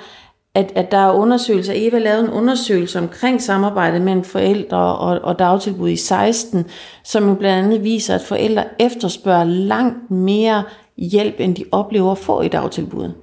at, 0.55 0.71
at 0.75 0.91
der 0.91 0.97
er 0.97 1.11
undersøgelser. 1.11 1.73
Eva 1.75 1.99
lavede 1.99 2.23
en 2.23 2.29
undersøgelse 2.29 2.99
omkring 2.99 3.41
samarbejdet 3.41 4.01
mellem 4.01 4.23
forældre 4.23 4.77
og, 4.77 5.19
og 5.23 5.39
dagtilbud 5.39 5.89
i 5.89 5.95
16, 5.95 6.65
som 7.03 7.29
jo 7.29 7.35
blandt 7.35 7.65
andet 7.65 7.83
viser, 7.83 8.15
at 8.15 8.21
forældre 8.21 8.63
efterspørger 8.79 9.43
langt 9.43 10.11
mere 10.11 10.63
hjælp, 10.97 11.35
end 11.39 11.55
de 11.55 11.65
oplever 11.71 12.11
at 12.11 12.17
få 12.17 12.41
i 12.41 12.47
dagtilbuddet. 12.47 13.13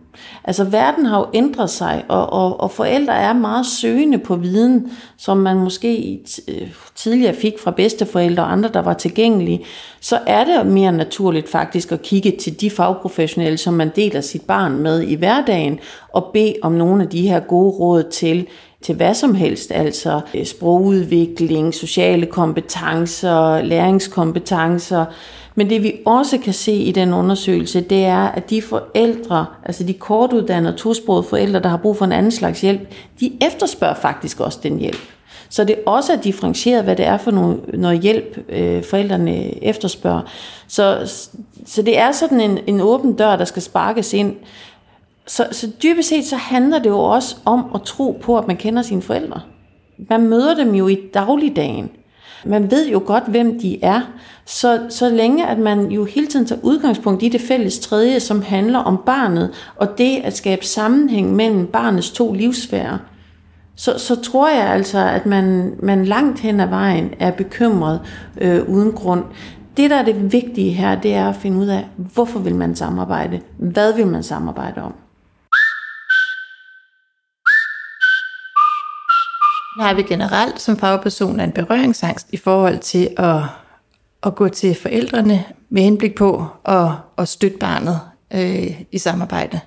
Altså 0.45 0.65
verden 0.65 1.07
har 1.07 1.19
jo 1.19 1.27
ændret 1.35 1.71
sig, 1.71 2.05
og, 2.09 2.33
og, 2.33 2.61
og 2.61 2.71
forældre 2.71 3.15
er 3.15 3.33
meget 3.33 3.67
søgende 3.67 4.19
på 4.19 4.37
viden, 4.37 4.93
som 5.17 5.37
man 5.37 5.57
måske 5.57 6.21
øh, 6.49 6.69
tidligere 6.95 7.35
fik 7.35 7.59
fra 7.59 7.71
bedsteforældre 7.71 8.43
og 8.43 8.53
andre, 8.53 8.71
der 8.75 8.83
var 8.83 8.95
tilgængelige. 8.95 9.65
Så 10.01 10.19
er 10.27 10.45
det 10.45 10.67
mere 10.67 10.93
naturligt 10.93 11.49
faktisk 11.49 11.93
at 11.93 12.03
kigge 12.03 12.37
til 12.41 12.61
de 12.61 12.71
fagprofessionelle, 12.71 13.59
som 13.59 13.75
man 13.75 13.91
deler 13.97 14.21
sit 14.21 14.43
barn 14.43 14.79
med 14.79 15.03
i 15.03 15.15
hverdagen, 15.15 15.79
og 16.13 16.31
bede 16.33 16.55
om 16.63 16.73
nogle 16.73 17.03
af 17.03 17.09
de 17.09 17.29
her 17.29 17.41
gode 17.41 17.71
råd 17.71 18.03
til, 18.03 18.47
til 18.83 18.95
hvad 18.95 19.15
som 19.15 19.35
helst, 19.35 19.73
altså 19.73 20.21
øh, 20.35 20.45
sprogudvikling, 20.45 21.75
sociale 21.75 22.27
kompetencer, 22.27 23.63
læringskompetencer, 23.63 25.05
men 25.55 25.71
det 25.71 25.83
vi 25.83 25.93
også 26.07 26.39
kan 26.39 26.53
se 26.53 26.73
i 26.73 26.93
den 26.93 27.13
undersøgelse, 27.13 27.81
det 27.81 28.05
er, 28.05 28.29
at 28.29 28.51
de 28.51 28.63
forældre, 28.63 29.47
altså 29.65 29.85
de 29.85 29.93
kortuddannede 29.95 30.77
tosprogede 30.77 31.23
forældre, 31.23 31.61
der 31.61 31.69
har 31.69 31.77
brug 31.77 31.97
for 31.97 32.05
en 32.05 32.13
anden 32.13 32.33
slags 32.33 32.61
hjælp, 32.61 32.81
de 33.21 33.33
efterspørger 33.41 33.95
faktisk 33.95 34.41
også 34.41 34.59
den 34.63 34.79
hjælp. 34.79 34.99
Så 35.49 35.65
det 35.65 35.77
er 35.79 35.91
også 35.91 36.19
differentieret, 36.25 36.85
hvad 36.85 36.97
det 36.97 37.07
er 37.07 37.19
for 37.19 37.31
noget, 37.31 37.61
noget 37.75 38.01
hjælp, 38.01 38.39
øh, 38.49 38.85
forældrene 38.85 39.65
efterspørger. 39.65 40.23
Så, 40.69 41.13
så 41.67 41.83
det 41.83 41.99
er 41.99 42.13
sådan 42.13 42.41
en, 42.41 42.59
en 42.67 42.81
åben 42.81 43.13
dør, 43.13 43.37
der 43.37 43.45
skal 43.45 43.63
sparkes 43.63 44.13
ind. 44.13 44.37
Så, 45.29 45.47
så 45.53 45.71
dybest 45.83 46.09
set 46.09 46.25
så 46.25 46.37
handler 46.37 46.79
det 46.79 46.91
jo 46.91 46.99
også 46.99 47.37
om 47.45 47.65
at 47.75 47.83
tro 47.83 48.21
på, 48.23 48.39
at 48.39 48.47
man 48.47 48.57
kender 48.57 48.83
sine 48.83 49.03
forældre. 49.03 49.41
Man 50.11 50.29
møder 50.29 50.55
dem 50.55 50.75
jo 50.75 50.89
i 50.89 50.99
dagligdagen. 51.15 51.91
Man 52.45 52.71
ved 52.71 52.89
jo 52.89 53.03
godt, 53.07 53.25
hvem 53.29 53.61
de 53.61 53.85
er, 53.85 54.01
så, 54.45 54.87
så 54.89 55.09
længe 55.09 55.47
at 55.47 55.59
man 55.59 55.87
jo 55.87 56.05
hele 56.05 56.27
tiden 56.27 56.47
tager 56.47 56.61
udgangspunkt 56.63 57.23
i 57.23 57.29
det 57.29 57.41
fælles 57.41 57.79
tredje, 57.79 58.21
som 58.21 58.43
handler 58.43 58.79
om 58.79 59.03
barnet, 59.07 59.51
og 59.77 59.99
det 59.99 60.17
at 60.25 60.37
skabe 60.37 60.65
sammenhæng 60.65 61.37
mellem 61.37 61.67
barnets 61.67 62.11
to 62.11 62.33
livsfærer, 62.33 62.99
så, 63.77 63.99
så 63.99 64.23
tror 64.23 64.49
jeg 64.49 64.67
altså, 64.67 64.99
at 64.99 65.27
man, 65.27 65.75
man 65.83 66.05
langt 66.05 66.41
hen 66.41 66.61
ad 66.61 66.69
vejen 66.69 67.15
er 67.19 67.31
bekymret 67.31 68.01
øh, 68.41 68.69
uden 68.69 68.93
grund. 68.93 69.25
Det, 69.77 69.91
der 69.91 69.97
er 69.97 70.05
det 70.05 70.33
vigtige 70.33 70.71
her, 70.71 71.01
det 71.01 71.15
er 71.15 71.29
at 71.29 71.37
finde 71.37 71.59
ud 71.59 71.67
af, 71.67 71.87
hvorfor 71.97 72.39
vil 72.39 72.55
man 72.55 72.77
samarbejde? 72.77 73.41
Hvad 73.57 73.93
vil 73.93 74.07
man 74.07 74.23
samarbejde 74.23 74.83
om? 74.83 74.95
Har 79.79 79.95
vi 79.95 80.03
generelt 80.03 80.61
som 80.61 80.77
fagperson 80.77 81.41
en 81.41 81.53
berøringsangst 81.53 82.27
i 82.33 82.37
forhold 82.37 82.79
til 82.79 83.09
at, 83.17 83.43
at 84.23 84.35
gå 84.35 84.49
til 84.49 84.75
forældrene 84.75 85.45
med 85.71 85.83
henblik 85.83 86.15
på 86.15 86.47
at, 86.65 86.89
at 87.19 87.29
støtte 87.29 87.59
barnet 87.59 88.01
øh, 88.35 88.81
i 88.93 88.99
samarbejde? 88.99 89.61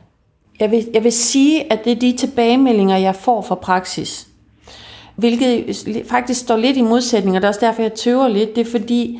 Jeg 0.60 0.72
vil, 0.72 0.88
jeg 0.94 1.04
vil 1.04 1.12
sige, 1.12 1.74
at 1.74 1.86
det 1.86 1.92
er 1.92 2.00
de 2.00 2.18
tilbagemeldinger, 2.18 2.98
jeg 2.98 3.16
får 3.16 3.42
fra 3.42 3.56
praksis. 3.56 4.28
Hvilket 5.16 5.78
faktisk 6.10 6.40
står 6.42 6.58
lidt 6.58 6.78
i 6.78 6.82
modsætning, 6.82 7.36
og 7.36 7.42
det 7.42 7.46
er 7.46 7.50
også 7.50 7.66
derfor, 7.66 7.82
jeg 7.82 7.94
tøver 7.94 8.28
lidt. 8.28 8.56
Det 8.56 8.68
er 8.68 8.72
fordi, 8.72 9.20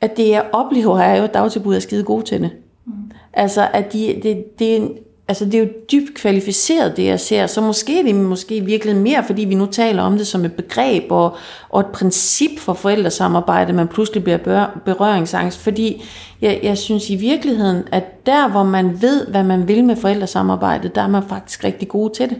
at 0.00 0.16
det 0.16 0.28
jeg 0.28 0.44
oplever 0.52 0.98
er 0.98 1.16
jo, 1.16 1.24
at 1.24 1.34
dagtilbud 1.34 1.74
er 1.74 1.80
skide 1.80 2.04
gode 2.04 2.24
til 2.24 2.40
det. 2.40 2.50
Mm. 2.86 2.92
Altså, 3.32 3.68
at 3.72 3.92
de, 3.92 4.20
det, 4.22 4.58
det, 4.58 4.98
altså 5.28 5.44
det 5.44 5.54
er 5.54 5.58
jo 5.58 5.68
dybt 5.92 6.14
kvalificeret, 6.14 6.96
det 6.96 7.04
jeg 7.04 7.20
ser, 7.20 7.46
så 7.46 7.60
måske 7.60 7.98
er 7.98 8.02
det 8.02 8.14
måske 8.14 8.60
virkelig 8.60 8.96
mere, 8.96 9.24
fordi 9.24 9.44
vi 9.44 9.54
nu 9.54 9.66
taler 9.66 10.02
om 10.02 10.16
det 10.16 10.26
som 10.26 10.44
et 10.44 10.52
begreb 10.52 11.04
og, 11.10 11.36
og 11.68 11.80
et 11.80 11.86
princip 11.86 12.58
for 12.58 12.74
forældresamarbejde, 12.74 13.72
man 13.72 13.88
pludselig 13.88 14.24
bliver 14.24 14.66
berøringsangst, 14.84 15.58
fordi 15.58 16.04
jeg, 16.40 16.60
jeg 16.62 16.78
synes 16.78 17.10
i 17.10 17.16
virkeligheden, 17.16 17.82
at 17.92 18.26
der 18.26 18.48
hvor 18.48 18.62
man 18.62 19.02
ved, 19.02 19.26
hvad 19.26 19.42
man 19.42 19.68
vil 19.68 19.84
med 19.84 19.96
forældresamarbejde, 19.96 20.88
der 20.88 21.02
er 21.02 21.08
man 21.08 21.22
faktisk 21.28 21.64
rigtig 21.64 21.88
god 21.88 22.10
til 22.10 22.28
det. 22.28 22.36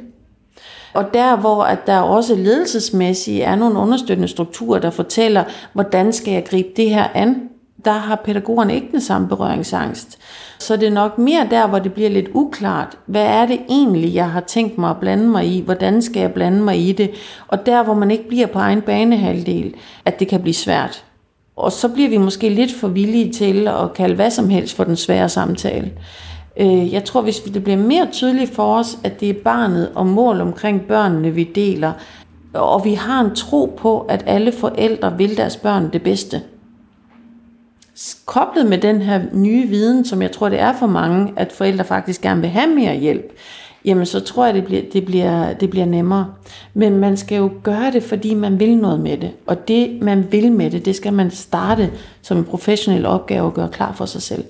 Og 0.95 1.15
der, 1.15 1.37
hvor 1.37 1.63
at 1.63 1.87
der 1.87 1.99
også 1.99 2.35
ledelsesmæssigt 2.35 3.43
er 3.43 3.57
nogle 3.57 3.79
understøttende 3.79 4.29
strukturer, 4.29 4.79
der 4.79 4.91
fortæller, 4.91 5.45
hvordan 5.73 6.13
skal 6.13 6.33
jeg 6.33 6.45
gribe 6.45 6.69
det 6.77 6.91
her 6.91 7.09
an, 7.15 7.49
der 7.85 7.93
har 7.93 8.17
pædagogerne 8.25 8.75
ikke 8.75 8.89
den 8.93 9.01
samme 9.01 9.29
berøringsangst. 9.29 10.19
Så 10.59 10.77
det 10.77 10.89
er 10.89 10.93
nok 10.93 11.19
mere 11.19 11.47
der, 11.51 11.67
hvor 11.67 11.79
det 11.79 11.93
bliver 11.93 12.11
lidt 12.11 12.29
uklart. 12.35 12.99
Hvad 13.07 13.25
er 13.27 13.47
det 13.47 13.61
egentlig, 13.69 14.15
jeg 14.15 14.31
har 14.31 14.41
tænkt 14.41 14.79
mig 14.79 14.91
at 14.91 14.97
blande 15.01 15.29
mig 15.29 15.47
i? 15.47 15.61
Hvordan 15.61 16.03
skal 16.03 16.21
jeg 16.21 16.33
blande 16.33 16.63
mig 16.63 16.89
i 16.89 16.93
det? 16.93 17.11
Og 17.49 17.67
der, 17.67 17.83
hvor 17.83 17.95
man 17.95 18.11
ikke 18.11 18.29
bliver 18.29 18.47
på 18.47 18.59
egen 18.59 18.83
banehalvdel, 18.83 19.75
at 20.05 20.21
det 20.21 20.29
kan 20.29 20.41
blive 20.41 20.55
svært. 20.55 21.05
Og 21.57 21.73
så 21.73 21.89
bliver 21.89 22.09
vi 22.09 22.19
måske 22.19 22.49
lidt 22.49 22.75
for 22.75 22.89
villige 22.89 23.33
til 23.33 23.69
at 23.69 23.95
kalde 23.95 24.15
hvad 24.15 24.31
som 24.31 24.49
helst 24.49 24.77
for 24.77 24.85
den 24.85 24.97
svære 24.97 25.29
samtale. 25.29 25.93
Øh, 26.57 26.93
jeg 26.93 27.05
tror, 27.05 27.23
hvis 27.23 27.41
det 27.41 27.65
bliver 27.65 27.79
mere 27.79 28.09
tydeligt 28.13 28.55
for 28.55 28.77
os, 28.77 28.99
at 29.05 29.21
det 29.21 29.31
er 29.31 29.43
barnet 29.45 29.91
og 29.95 30.07
mål 30.07 30.41
omkring 30.41 30.83
børnene, 30.83 31.31
vi 31.31 31.45
deler, 31.45 31.93
og 32.55 32.85
vi 32.85 32.95
har 32.95 33.21
en 33.21 33.35
tro 33.35 33.75
på, 33.79 34.01
at 34.01 34.25
alle 34.27 34.53
forældre 34.53 35.17
vil 35.19 35.37
deres 35.37 35.57
børn 35.57 35.91
det 35.93 36.03
bedste, 36.03 36.43
koblet 38.27 38.67
med 38.67 38.79
den 38.79 39.03
her 39.03 39.21
nye 39.33 39.69
viden, 39.69 40.05
som 40.05 40.23
jeg 40.23 40.33
tror, 40.33 40.49
det 40.49 40.61
er 40.61 40.73
for 40.79 40.87
mange, 40.87 41.33
at 41.37 41.53
forældre 41.53 41.85
faktisk 41.85 42.21
gerne 42.21 42.41
vil 42.41 42.51
have 42.51 42.75
mere 42.75 42.97
hjælp, 42.97 43.33
jamen 43.85 44.07
så 44.07 44.21
tror 44.21 44.45
jeg, 44.45 44.55
det 44.55 44.65
bliver, 44.65 44.83
det 44.93 45.05
bliver, 45.05 45.53
det 45.53 45.71
bliver 45.71 45.87
nemmere. 45.87 46.35
Men 46.75 46.99
man 46.99 47.17
skal 47.17 47.39
jo 47.39 47.51
gøre 47.63 47.93
det, 47.93 48.03
fordi 48.03 48.35
man 48.35 48.61
vil 48.61 48.77
noget 48.77 49.01
med 49.01 49.17
det. 49.17 49.31
Og 49.47 49.69
det, 49.69 50.03
man 50.03 50.33
vil 50.33 50.53
med 50.53 50.71
det, 50.71 50.85
det 50.85 50.97
skal 50.97 51.13
man 51.13 51.31
starte 51.31 51.91
som 52.23 52.39
en 52.39 52.45
professionel 52.45 53.07
opgave 53.07 53.47
og 53.47 53.55
gøre 53.55 53.69
klar 53.69 53.93
for 53.93 54.05
sig 54.05 54.23
selv. 54.23 54.45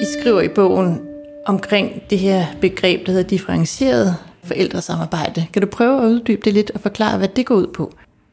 I 0.00 0.04
skriver 0.20 0.40
i 0.40 0.48
bogen 0.48 1.00
omkring 1.46 2.02
det 2.10 2.18
her 2.18 2.44
begreb, 2.60 3.06
der 3.06 3.12
hedder 3.12 3.28
differentieret 3.28 4.16
forældresamarbejde. 4.44 5.46
Kan 5.52 5.62
du 5.62 5.68
prøve 5.68 6.02
at 6.02 6.08
uddybe 6.08 6.40
det 6.44 6.52
lidt 6.52 6.70
og 6.70 6.80
forklare, 6.80 7.18
hvad 7.18 7.28
det 7.28 7.46
går 7.46 7.54
ud 7.54 7.66
på? 7.66 7.92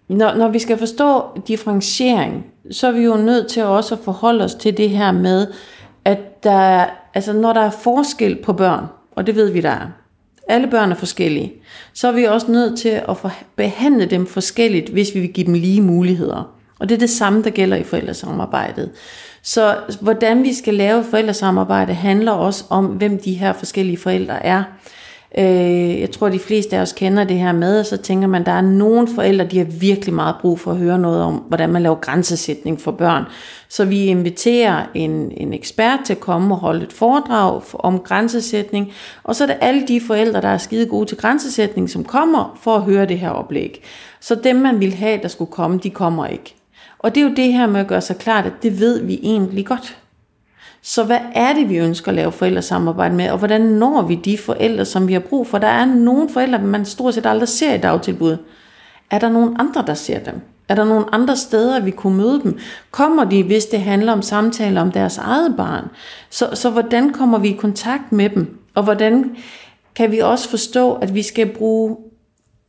Når, 0.10 0.36
når 0.36 0.48
vi 0.48 0.60
skal 0.60 0.78
forstå 0.78 1.24
differentiering, 1.48 2.46
så 2.72 2.88
er 2.88 2.92
vi 2.92 3.02
jo 3.02 3.16
nødt 3.16 3.48
til 3.48 3.64
også 3.64 3.96
at 3.96 4.02
forholde 4.04 4.44
os 4.44 4.56
til 4.56 4.78
det 4.78 4.90
her 4.90 5.12
med, 5.12 5.48
at 6.06 6.44
der, 6.44 6.86
altså 7.14 7.34
når 7.34 7.54
der 7.54 7.62
er 7.62 7.70
forskel 7.70 8.36
på 8.36 8.54
børn, 8.54 8.86
og 9.12 9.28
det 9.28 9.36
ved 9.36 9.52
vi, 9.52 9.62
der 9.62 9.70
er, 9.70 9.88
alle 10.48 10.68
børn 10.68 10.92
er 10.92 10.96
forskellige, 10.96 11.54
så 11.94 12.08
er 12.08 12.12
vi 12.12 12.24
også 12.24 12.52
nødt 12.52 12.80
til 12.80 12.90
at 12.90 13.18
behandle 13.56 14.06
dem 14.06 14.26
forskelligt, 14.26 14.90
hvis 14.90 15.16
vi 15.16 15.20
vil 15.20 15.34
give 15.34 15.46
dem 15.46 15.54
lige 15.54 15.82
muligheder. 15.82 16.54
Og 16.80 16.90
det 16.90 16.96
er 16.96 17.00
det 17.00 17.10
samme, 17.10 17.44
der 17.44 17.50
gælder 17.50 17.78
i 17.78 17.84
forældresamarbejdet. 17.84 18.92
Så 19.42 19.76
hvordan 20.02 20.44
vi 20.44 20.54
skal 20.54 20.74
lave 20.74 21.04
forældresamarbejde 21.04 21.94
handler 21.94 22.32
også 22.32 22.66
om, 22.70 22.86
hvem 22.86 23.20
de 23.20 23.34
her 23.34 23.54
forskellige 23.54 23.98
forældre 23.98 24.46
er. 24.46 24.64
Øh, 25.38 26.00
jeg 26.00 26.12
tror, 26.12 26.30
de 26.30 26.40
fleste 26.40 26.78
af 26.78 26.82
os 26.82 26.94
kender 26.94 27.24
det 27.24 27.38
her 27.38 27.52
med, 27.52 27.80
og 27.80 27.86
så 27.86 27.98
tænker 27.98 28.28
man, 28.28 28.42
at 28.42 28.46
der 28.46 28.52
er 28.52 28.62
nogle 28.62 29.08
forældre, 29.16 29.46
de 29.46 29.58
har 29.58 29.66
virkelig 29.66 30.14
meget 30.14 30.36
brug 30.42 30.60
for 30.60 30.72
at 30.72 30.78
høre 30.78 31.00
noget 31.00 31.24
om, 31.24 31.34
hvordan 31.34 31.70
man 31.70 31.82
laver 31.82 31.96
grænsesætning 31.96 32.82
for 32.82 32.92
børn. 32.92 33.24
Så 33.70 33.86
vi 33.86 34.06
inviterer 34.06 34.86
en, 34.94 35.32
en 35.38 35.54
ekspert 35.54 36.00
til 36.06 36.14
at 36.14 36.20
komme 36.20 36.56
og 36.56 36.60
holde 36.60 36.84
et 36.84 36.94
foredrag 36.94 37.62
om 37.74 38.00
grænsesætning, 38.00 38.92
og 39.24 39.36
så 39.36 39.44
er 39.44 39.48
det 39.48 39.58
alle 39.62 39.88
de 39.88 40.02
forældre, 40.02 40.42
der 40.42 40.48
er 40.48 40.58
skide 40.58 40.86
gode 40.86 41.06
til 41.06 41.18
grænsesætning, 41.18 41.90
som 41.90 42.04
kommer 42.04 42.60
for 42.62 42.76
at 42.76 42.82
høre 42.82 43.06
det 43.06 43.20
her 43.20 43.30
oplæg. 43.30 43.84
Så 44.20 44.36
dem, 44.36 44.56
man 44.56 44.80
ville 44.80 44.96
have, 44.96 45.20
der 45.22 45.28
skulle 45.28 45.52
komme, 45.52 45.80
de 45.84 45.90
kommer 45.90 46.26
ikke. 46.26 46.56
Og 47.00 47.16
det 47.16 47.22
er 47.24 47.30
jo 47.30 47.36
det 47.36 47.54
her 47.54 47.68
med 47.68 47.80
at 47.80 47.88
gøre 47.88 48.02
sig 48.02 48.18
klart, 48.18 48.46
at 48.46 48.54
det 48.64 48.80
ved 48.80 49.02
vi 49.04 49.20
egentlig 49.24 49.66
godt. 49.66 49.98
Så 50.82 51.04
hvad 51.04 51.20
er 51.36 51.54
det, 51.54 51.70
vi 51.70 51.78
ønsker 51.78 52.10
at 52.10 52.16
lave 52.16 52.32
forældresamarbejde 52.32 53.16
med, 53.16 53.30
og 53.30 53.38
hvordan 53.38 53.62
når 53.62 54.02
vi 54.02 54.16
de 54.16 54.38
forældre, 54.38 54.86
som 54.86 55.08
vi 55.08 55.14
har 55.14 55.20
brug 55.20 55.48
for? 55.48 55.58
Der 55.58 55.68
er 55.68 55.86
nogle 55.86 56.30
forældre, 56.30 56.60
man 56.60 56.86
stort 56.86 57.14
set 57.14 57.26
aldrig 57.26 57.50
ser 57.50 57.74
i 57.74 57.78
dagtilbud. 57.78 58.38
Er 59.12 59.20
der 59.20 59.30
nogen 59.30 59.56
andre, 59.60 59.84
der 59.88 59.94
ser 59.94 60.20
dem? 60.20 60.42
Er 60.70 60.76
der 60.76 60.84
nogle 60.84 61.06
andre 61.12 61.38
steder, 61.38 61.80
vi 61.80 61.92
kunne 61.92 62.18
møde 62.18 62.42
dem? 62.44 62.58
Kommer 62.92 63.24
de, 63.24 63.44
hvis 63.44 63.66
det 63.66 63.82
handler 63.82 64.12
om 64.12 64.22
samtaler 64.22 64.82
om 64.82 64.92
deres 64.92 65.18
eget 65.18 65.54
barn? 65.58 65.86
Så, 66.30 66.50
så 66.54 66.70
hvordan 66.70 67.14
kommer 67.14 67.38
vi 67.38 67.50
i 67.50 67.58
kontakt 67.60 68.12
med 68.12 68.30
dem? 68.30 68.58
Og 68.76 68.84
hvordan 68.84 69.36
kan 69.96 70.12
vi 70.12 70.20
også 70.20 70.50
forstå, 70.50 70.94
at 70.94 71.16
vi 71.16 71.22
skal 71.22 71.54
bruge 71.54 71.98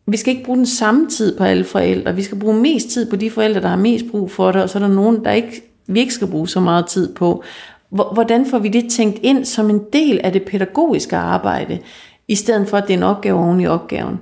vi 0.07 0.17
skal 0.17 0.33
ikke 0.33 0.45
bruge 0.45 0.59
den 0.59 0.67
samme 0.67 1.09
tid 1.09 1.39
på 1.39 1.45
alle 1.45 1.65
forældre. 1.65 2.15
Vi 2.15 2.23
skal 2.23 2.39
bruge 2.39 2.61
mest 2.61 2.89
tid 2.89 3.11
på 3.11 3.17
de 3.17 3.31
forældre, 3.31 3.61
der 3.61 3.69
har 3.69 3.77
mest 3.77 4.05
brug 4.11 4.31
for 4.31 4.53
det, 4.53 4.63
og 4.63 4.71
så 4.71 4.79
er 4.79 4.83
der 4.83 4.95
nogen, 4.95 5.25
der 5.25 5.31
ikke, 5.33 5.63
vi 5.87 6.01
ikke 6.01 6.15
skal 6.15 6.27
bruge 6.27 6.49
så 6.49 6.61
meget 6.61 6.87
tid 6.87 7.15
på. 7.15 7.45
Hvordan 7.91 8.47
får 8.47 8.59
vi 8.59 8.69
det 8.69 8.91
tænkt 8.91 9.19
ind 9.23 9.45
som 9.45 9.71
en 9.71 9.81
del 9.93 10.21
af 10.25 10.33
det 10.33 10.43
pædagogiske 10.43 11.17
arbejde, 11.17 11.79
i 12.29 12.35
stedet 12.35 12.69
for 12.69 12.77
at 12.77 12.85
det 12.87 12.95
er 12.95 12.99
en 12.99 13.03
opgave 13.03 13.39
oven 13.39 13.61
i 13.61 13.67
opgaven? 13.67 14.21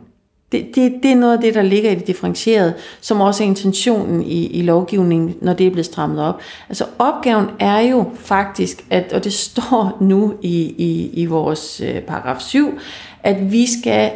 Det, 0.53 0.67
det, 0.75 0.93
det 1.03 1.11
er 1.11 1.17
noget 1.17 1.33
af 1.33 1.41
det, 1.41 1.55
der 1.55 1.63
ligger 1.63 1.91
i 1.91 1.95
det 1.95 2.07
differentierede, 2.07 2.75
som 3.01 3.21
også 3.21 3.43
er 3.43 3.47
intentionen 3.47 4.23
i, 4.23 4.47
i 4.47 4.63
lovgivningen, 4.63 5.37
når 5.43 5.53
det 5.53 5.67
er 5.67 5.71
blevet 5.71 5.87
strammet 5.87 6.23
op. 6.23 6.41
Altså 6.69 6.85
opgaven 6.99 7.47
er 7.59 7.81
jo 7.81 8.05
faktisk, 8.15 8.87
at, 8.91 9.13
og 9.13 9.25
det 9.25 9.33
står 9.33 9.97
nu 10.01 10.35
i, 10.43 10.75
i, 10.79 11.11
i 11.13 11.27
vores 11.27 11.81
øh, 11.81 12.01
paragraf 12.01 12.41
7, 12.41 12.79
at 13.23 13.53
vi 13.53 13.67
skal 13.81 14.11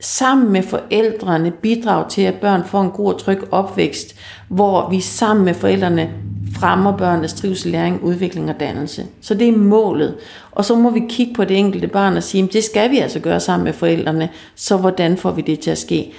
sammen 0.00 0.52
med 0.52 0.62
forældrene 0.62 1.50
bidrage 1.50 2.04
til, 2.08 2.22
at 2.22 2.34
børn 2.34 2.64
får 2.64 2.82
en 2.82 2.90
god 2.90 3.14
og 3.14 3.20
tryg 3.20 3.52
opvækst, 3.52 4.16
hvor 4.48 4.90
vi 4.90 5.00
sammen 5.00 5.44
med 5.44 5.54
forældrene 5.54 6.10
fremmer 6.54 6.96
børnenes 6.96 7.32
trivsel, 7.34 7.72
læring, 7.72 8.02
udvikling 8.02 8.50
og 8.50 8.60
dannelse. 8.60 9.06
Så 9.20 9.34
det 9.34 9.48
er 9.48 9.56
målet. 9.56 10.14
Og 10.50 10.64
så 10.64 10.76
må 10.76 10.90
vi 10.90 11.02
kigge 11.08 11.34
på 11.34 11.44
det 11.44 11.56
enkelte 11.56 11.86
barn 11.86 12.16
og 12.16 12.22
sige, 12.22 12.48
det 12.52 12.64
skal 12.64 12.90
vi 12.90 12.98
altså 12.98 13.20
gøre 13.20 13.40
sammen 13.40 13.64
med 13.64 13.72
forældrene, 13.72 14.28
så 14.54 14.76
hvordan 14.76 15.16
får 15.16 15.30
vi 15.30 15.42
det 15.42 15.60
til 15.60 15.70
at 15.70 15.78
ske? 15.78 16.12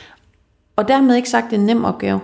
Og 0.75 0.87
dermed 0.87 1.15
ikke 1.15 1.29
sagt, 1.29 1.51
det 1.51 1.55
er 1.55 1.59
en 1.59 1.65
nem 1.65 1.85
opgave. 1.85 2.19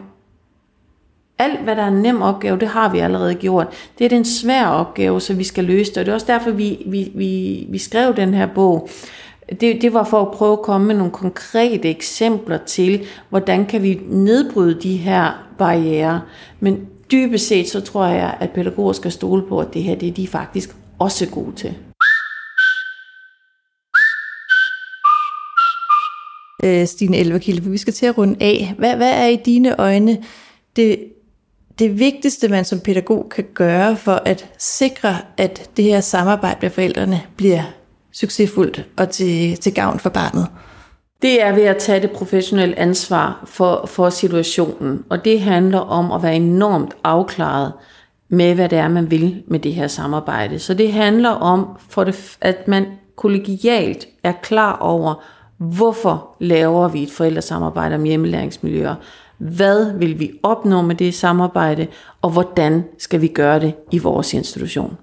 Alt, 1.39 1.59
hvad 1.63 1.75
der 1.75 1.81
er 1.81 1.87
en 1.87 2.01
nem 2.01 2.21
opgave, 2.21 2.59
det 2.59 2.67
har 2.67 2.91
vi 2.91 2.99
allerede 2.99 3.35
gjort. 3.35 3.67
Det 3.99 4.11
er 4.11 4.17
en 4.17 4.25
svær 4.25 4.67
opgave, 4.67 5.21
så 5.21 5.33
vi 5.33 5.43
skal 5.43 5.63
løse 5.63 5.91
det. 5.91 5.97
Og 5.97 6.05
det 6.05 6.11
er 6.11 6.15
også 6.15 6.27
derfor, 6.27 6.51
vi, 6.51 6.83
vi, 6.85 7.11
vi, 7.15 7.65
vi 7.69 7.77
skrev 7.77 8.15
den 8.15 8.33
her 8.33 8.47
bog. 8.55 8.89
Det, 9.61 9.81
det 9.81 9.93
var 9.93 10.03
for 10.03 10.21
at 10.21 10.31
prøve 10.31 10.51
at 10.51 10.61
komme 10.61 10.87
med 10.87 10.95
nogle 10.95 11.11
konkrete 11.11 11.89
eksempler 11.89 12.57
til, 12.57 13.03
hvordan 13.29 13.65
kan 13.65 13.83
vi 13.83 14.01
nedbryde 14.09 14.81
de 14.81 14.97
her 14.97 15.31
barriere. 15.57 16.21
Men 16.59 16.87
dybest 17.11 17.47
set, 17.47 17.69
så 17.69 17.81
tror 17.81 18.05
jeg, 18.05 18.37
at 18.39 18.49
pædagoger 18.49 18.93
skal 18.93 19.11
stole 19.11 19.47
på, 19.47 19.59
at 19.59 19.73
det 19.73 19.83
her 19.83 19.95
det 19.95 20.09
er 20.09 20.13
de 20.13 20.27
faktisk 20.27 20.75
også 20.99 21.29
gode 21.29 21.55
til. 21.55 21.75
Øh, 26.63 26.87
Stine 26.87 27.17
Elverkilde, 27.17 27.63
for 27.63 27.69
vi 27.69 27.77
skal 27.77 27.93
til 27.93 28.05
at 28.05 28.17
runde 28.17 28.35
af. 28.39 28.73
Hvad, 28.77 28.95
hvad 28.95 29.11
er 29.11 29.27
i 29.27 29.35
dine 29.35 29.79
øjne 29.79 30.23
det, 30.75 30.99
det 31.79 31.99
vigtigste, 31.99 32.47
man 32.47 32.65
som 32.65 32.79
pædagog 32.79 33.29
kan 33.29 33.45
gøre 33.53 33.97
for 33.97 34.21
at 34.25 34.49
sikre, 34.57 35.17
at 35.37 35.69
det 35.77 35.85
her 35.85 36.01
samarbejde 36.01 36.59
med 36.61 36.69
forældrene 36.69 37.21
bliver 37.37 37.63
succesfuldt 38.11 38.85
og 38.97 39.09
til, 39.09 39.57
til 39.57 39.73
gavn 39.73 39.99
for 39.99 40.09
barnet? 40.09 40.47
Det 41.25 41.41
er 41.41 41.51
ved 41.51 41.63
at 41.63 41.77
tage 41.77 41.99
det 41.99 42.11
professionelle 42.11 42.79
ansvar 42.79 43.43
for, 43.45 43.85
for 43.85 44.09
situationen, 44.09 45.03
og 45.09 45.25
det 45.25 45.41
handler 45.41 45.79
om 45.79 46.11
at 46.11 46.23
være 46.23 46.35
enormt 46.35 46.93
afklaret 47.03 47.73
med, 48.29 48.55
hvad 48.55 48.69
det 48.69 48.77
er, 48.77 48.87
man 48.87 49.11
vil 49.11 49.43
med 49.47 49.59
det 49.59 49.73
her 49.73 49.87
samarbejde. 49.87 50.59
Så 50.59 50.73
det 50.73 50.93
handler 50.93 51.29
om, 51.29 51.67
for 51.89 52.03
det, 52.03 52.37
at 52.41 52.67
man 52.67 52.85
kollegialt 53.15 54.07
er 54.23 54.31
klar 54.31 54.77
over, 54.77 55.23
hvorfor 55.57 56.35
laver 56.39 56.87
vi 56.87 57.03
et 57.03 57.11
forældresamarbejde 57.11 57.95
om 57.95 58.03
hjemmelæringsmiljøer, 58.03 58.95
hvad 59.37 59.93
vil 59.97 60.19
vi 60.19 60.31
opnå 60.43 60.81
med 60.81 60.95
det 60.95 61.13
samarbejde, 61.13 61.87
og 62.21 62.29
hvordan 62.29 62.83
skal 62.97 63.21
vi 63.21 63.27
gøre 63.27 63.59
det 63.59 63.73
i 63.91 63.97
vores 63.97 64.33
institution. 64.33 64.97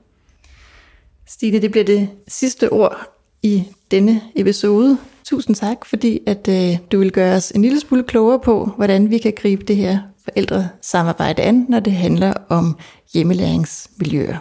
Stine, 1.28 1.58
det 1.58 1.70
bliver 1.70 1.85
det 1.85 2.08
sidste 2.28 2.72
ord 2.72 2.96
i 3.42 3.64
denne 3.90 4.20
episode. 4.37 4.98
Tusind 5.24 5.56
tak, 5.56 5.85
fordi 5.87 6.20
at 6.26 6.48
øh, 6.48 6.78
du 6.92 6.98
vil 6.98 7.12
gøre 7.12 7.37
os 7.37 7.50
en 7.50 7.62
lille 7.62 7.80
smule 7.80 8.02
klogere 8.02 8.40
på, 8.40 8.70
hvordan 8.76 9.11
vi 9.11 9.18
kan 9.18 9.32
gribe 9.37 9.64
det 9.64 9.76
her 9.76 9.98
forældresamarbejde 10.24 11.42
an, 11.42 11.66
når 11.68 11.80
det 11.80 11.92
handler 11.92 12.32
om 12.48 12.78
hjemmelæringsmiljøer. 13.14 14.38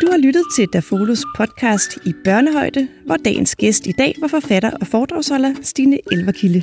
Du 0.00 0.10
har 0.10 0.18
lyttet 0.18 0.42
til 0.56 0.66
Dafolos 0.72 1.24
podcast 1.36 1.98
i 2.06 2.12
børnehøjde, 2.24 2.88
hvor 3.06 3.16
dagens 3.16 3.56
gæst 3.56 3.86
i 3.86 3.92
dag 3.92 4.14
var 4.20 4.28
forfatter 4.28 4.70
og 4.80 4.86
foredragsholder 4.86 5.54
Stine 5.62 5.98
Elverkilde. 6.12 6.62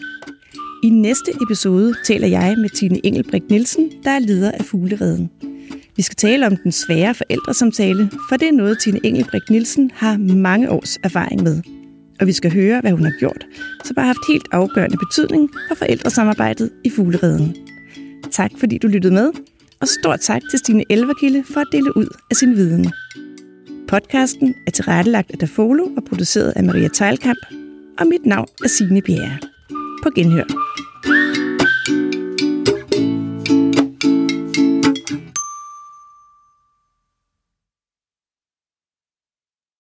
I 0.83 0.89
næste 0.89 1.31
episode 1.43 1.93
taler 2.05 2.27
jeg 2.27 2.55
med 2.57 2.69
Tine 2.69 3.05
Engelbrecht 3.05 3.49
Nielsen, 3.49 3.91
der 4.03 4.11
er 4.11 4.19
leder 4.19 4.51
af 4.51 4.65
Fuglereden. 4.65 5.31
Vi 5.97 6.03
skal 6.03 6.15
tale 6.15 6.47
om 6.47 6.57
den 6.57 6.71
svære 6.71 7.15
forældresamtale, 7.15 8.11
for 8.29 8.37
det 8.37 8.47
er 8.47 8.51
noget, 8.51 8.79
Tine 8.79 8.99
Engelbrecht 9.03 9.49
Nielsen 9.49 9.91
har 9.93 10.17
mange 10.17 10.71
års 10.71 10.97
erfaring 11.03 11.43
med. 11.43 11.61
Og 12.19 12.27
vi 12.27 12.31
skal 12.31 12.53
høre, 12.53 12.81
hvad 12.81 12.91
hun 12.91 13.03
har 13.03 13.13
gjort, 13.19 13.45
som 13.83 13.95
har 13.97 14.05
haft 14.05 14.27
helt 14.27 14.47
afgørende 14.51 14.97
betydning 14.97 15.49
for 15.67 15.75
forældresamarbejdet 15.75 16.69
i 16.83 16.89
Fuglereden. 16.89 17.55
Tak 18.31 18.51
fordi 18.57 18.77
du 18.77 18.87
lyttede 18.87 19.13
med, 19.13 19.31
og 19.81 19.87
stort 19.87 20.19
tak 20.19 20.41
til 20.49 20.59
Stine 20.59 20.83
Elverkilde 20.89 21.43
for 21.53 21.59
at 21.59 21.67
dele 21.71 21.97
ud 21.97 22.07
af 22.31 22.35
sin 22.35 22.55
viden. 22.55 22.91
Podcasten 23.87 24.55
er 24.67 24.71
tilrettelagt 24.71 25.31
af 25.31 25.37
Dafolo 25.37 25.83
og 25.97 26.03
produceret 26.03 26.53
af 26.55 26.63
Maria 26.63 26.87
Teilkamp, 26.87 27.39
og 27.99 28.07
mit 28.07 28.25
navn 28.25 28.47
er 28.63 28.67
Signe 28.67 29.01
Bjerre. 29.01 29.37
På 30.03 30.09
genhør. 30.15 30.67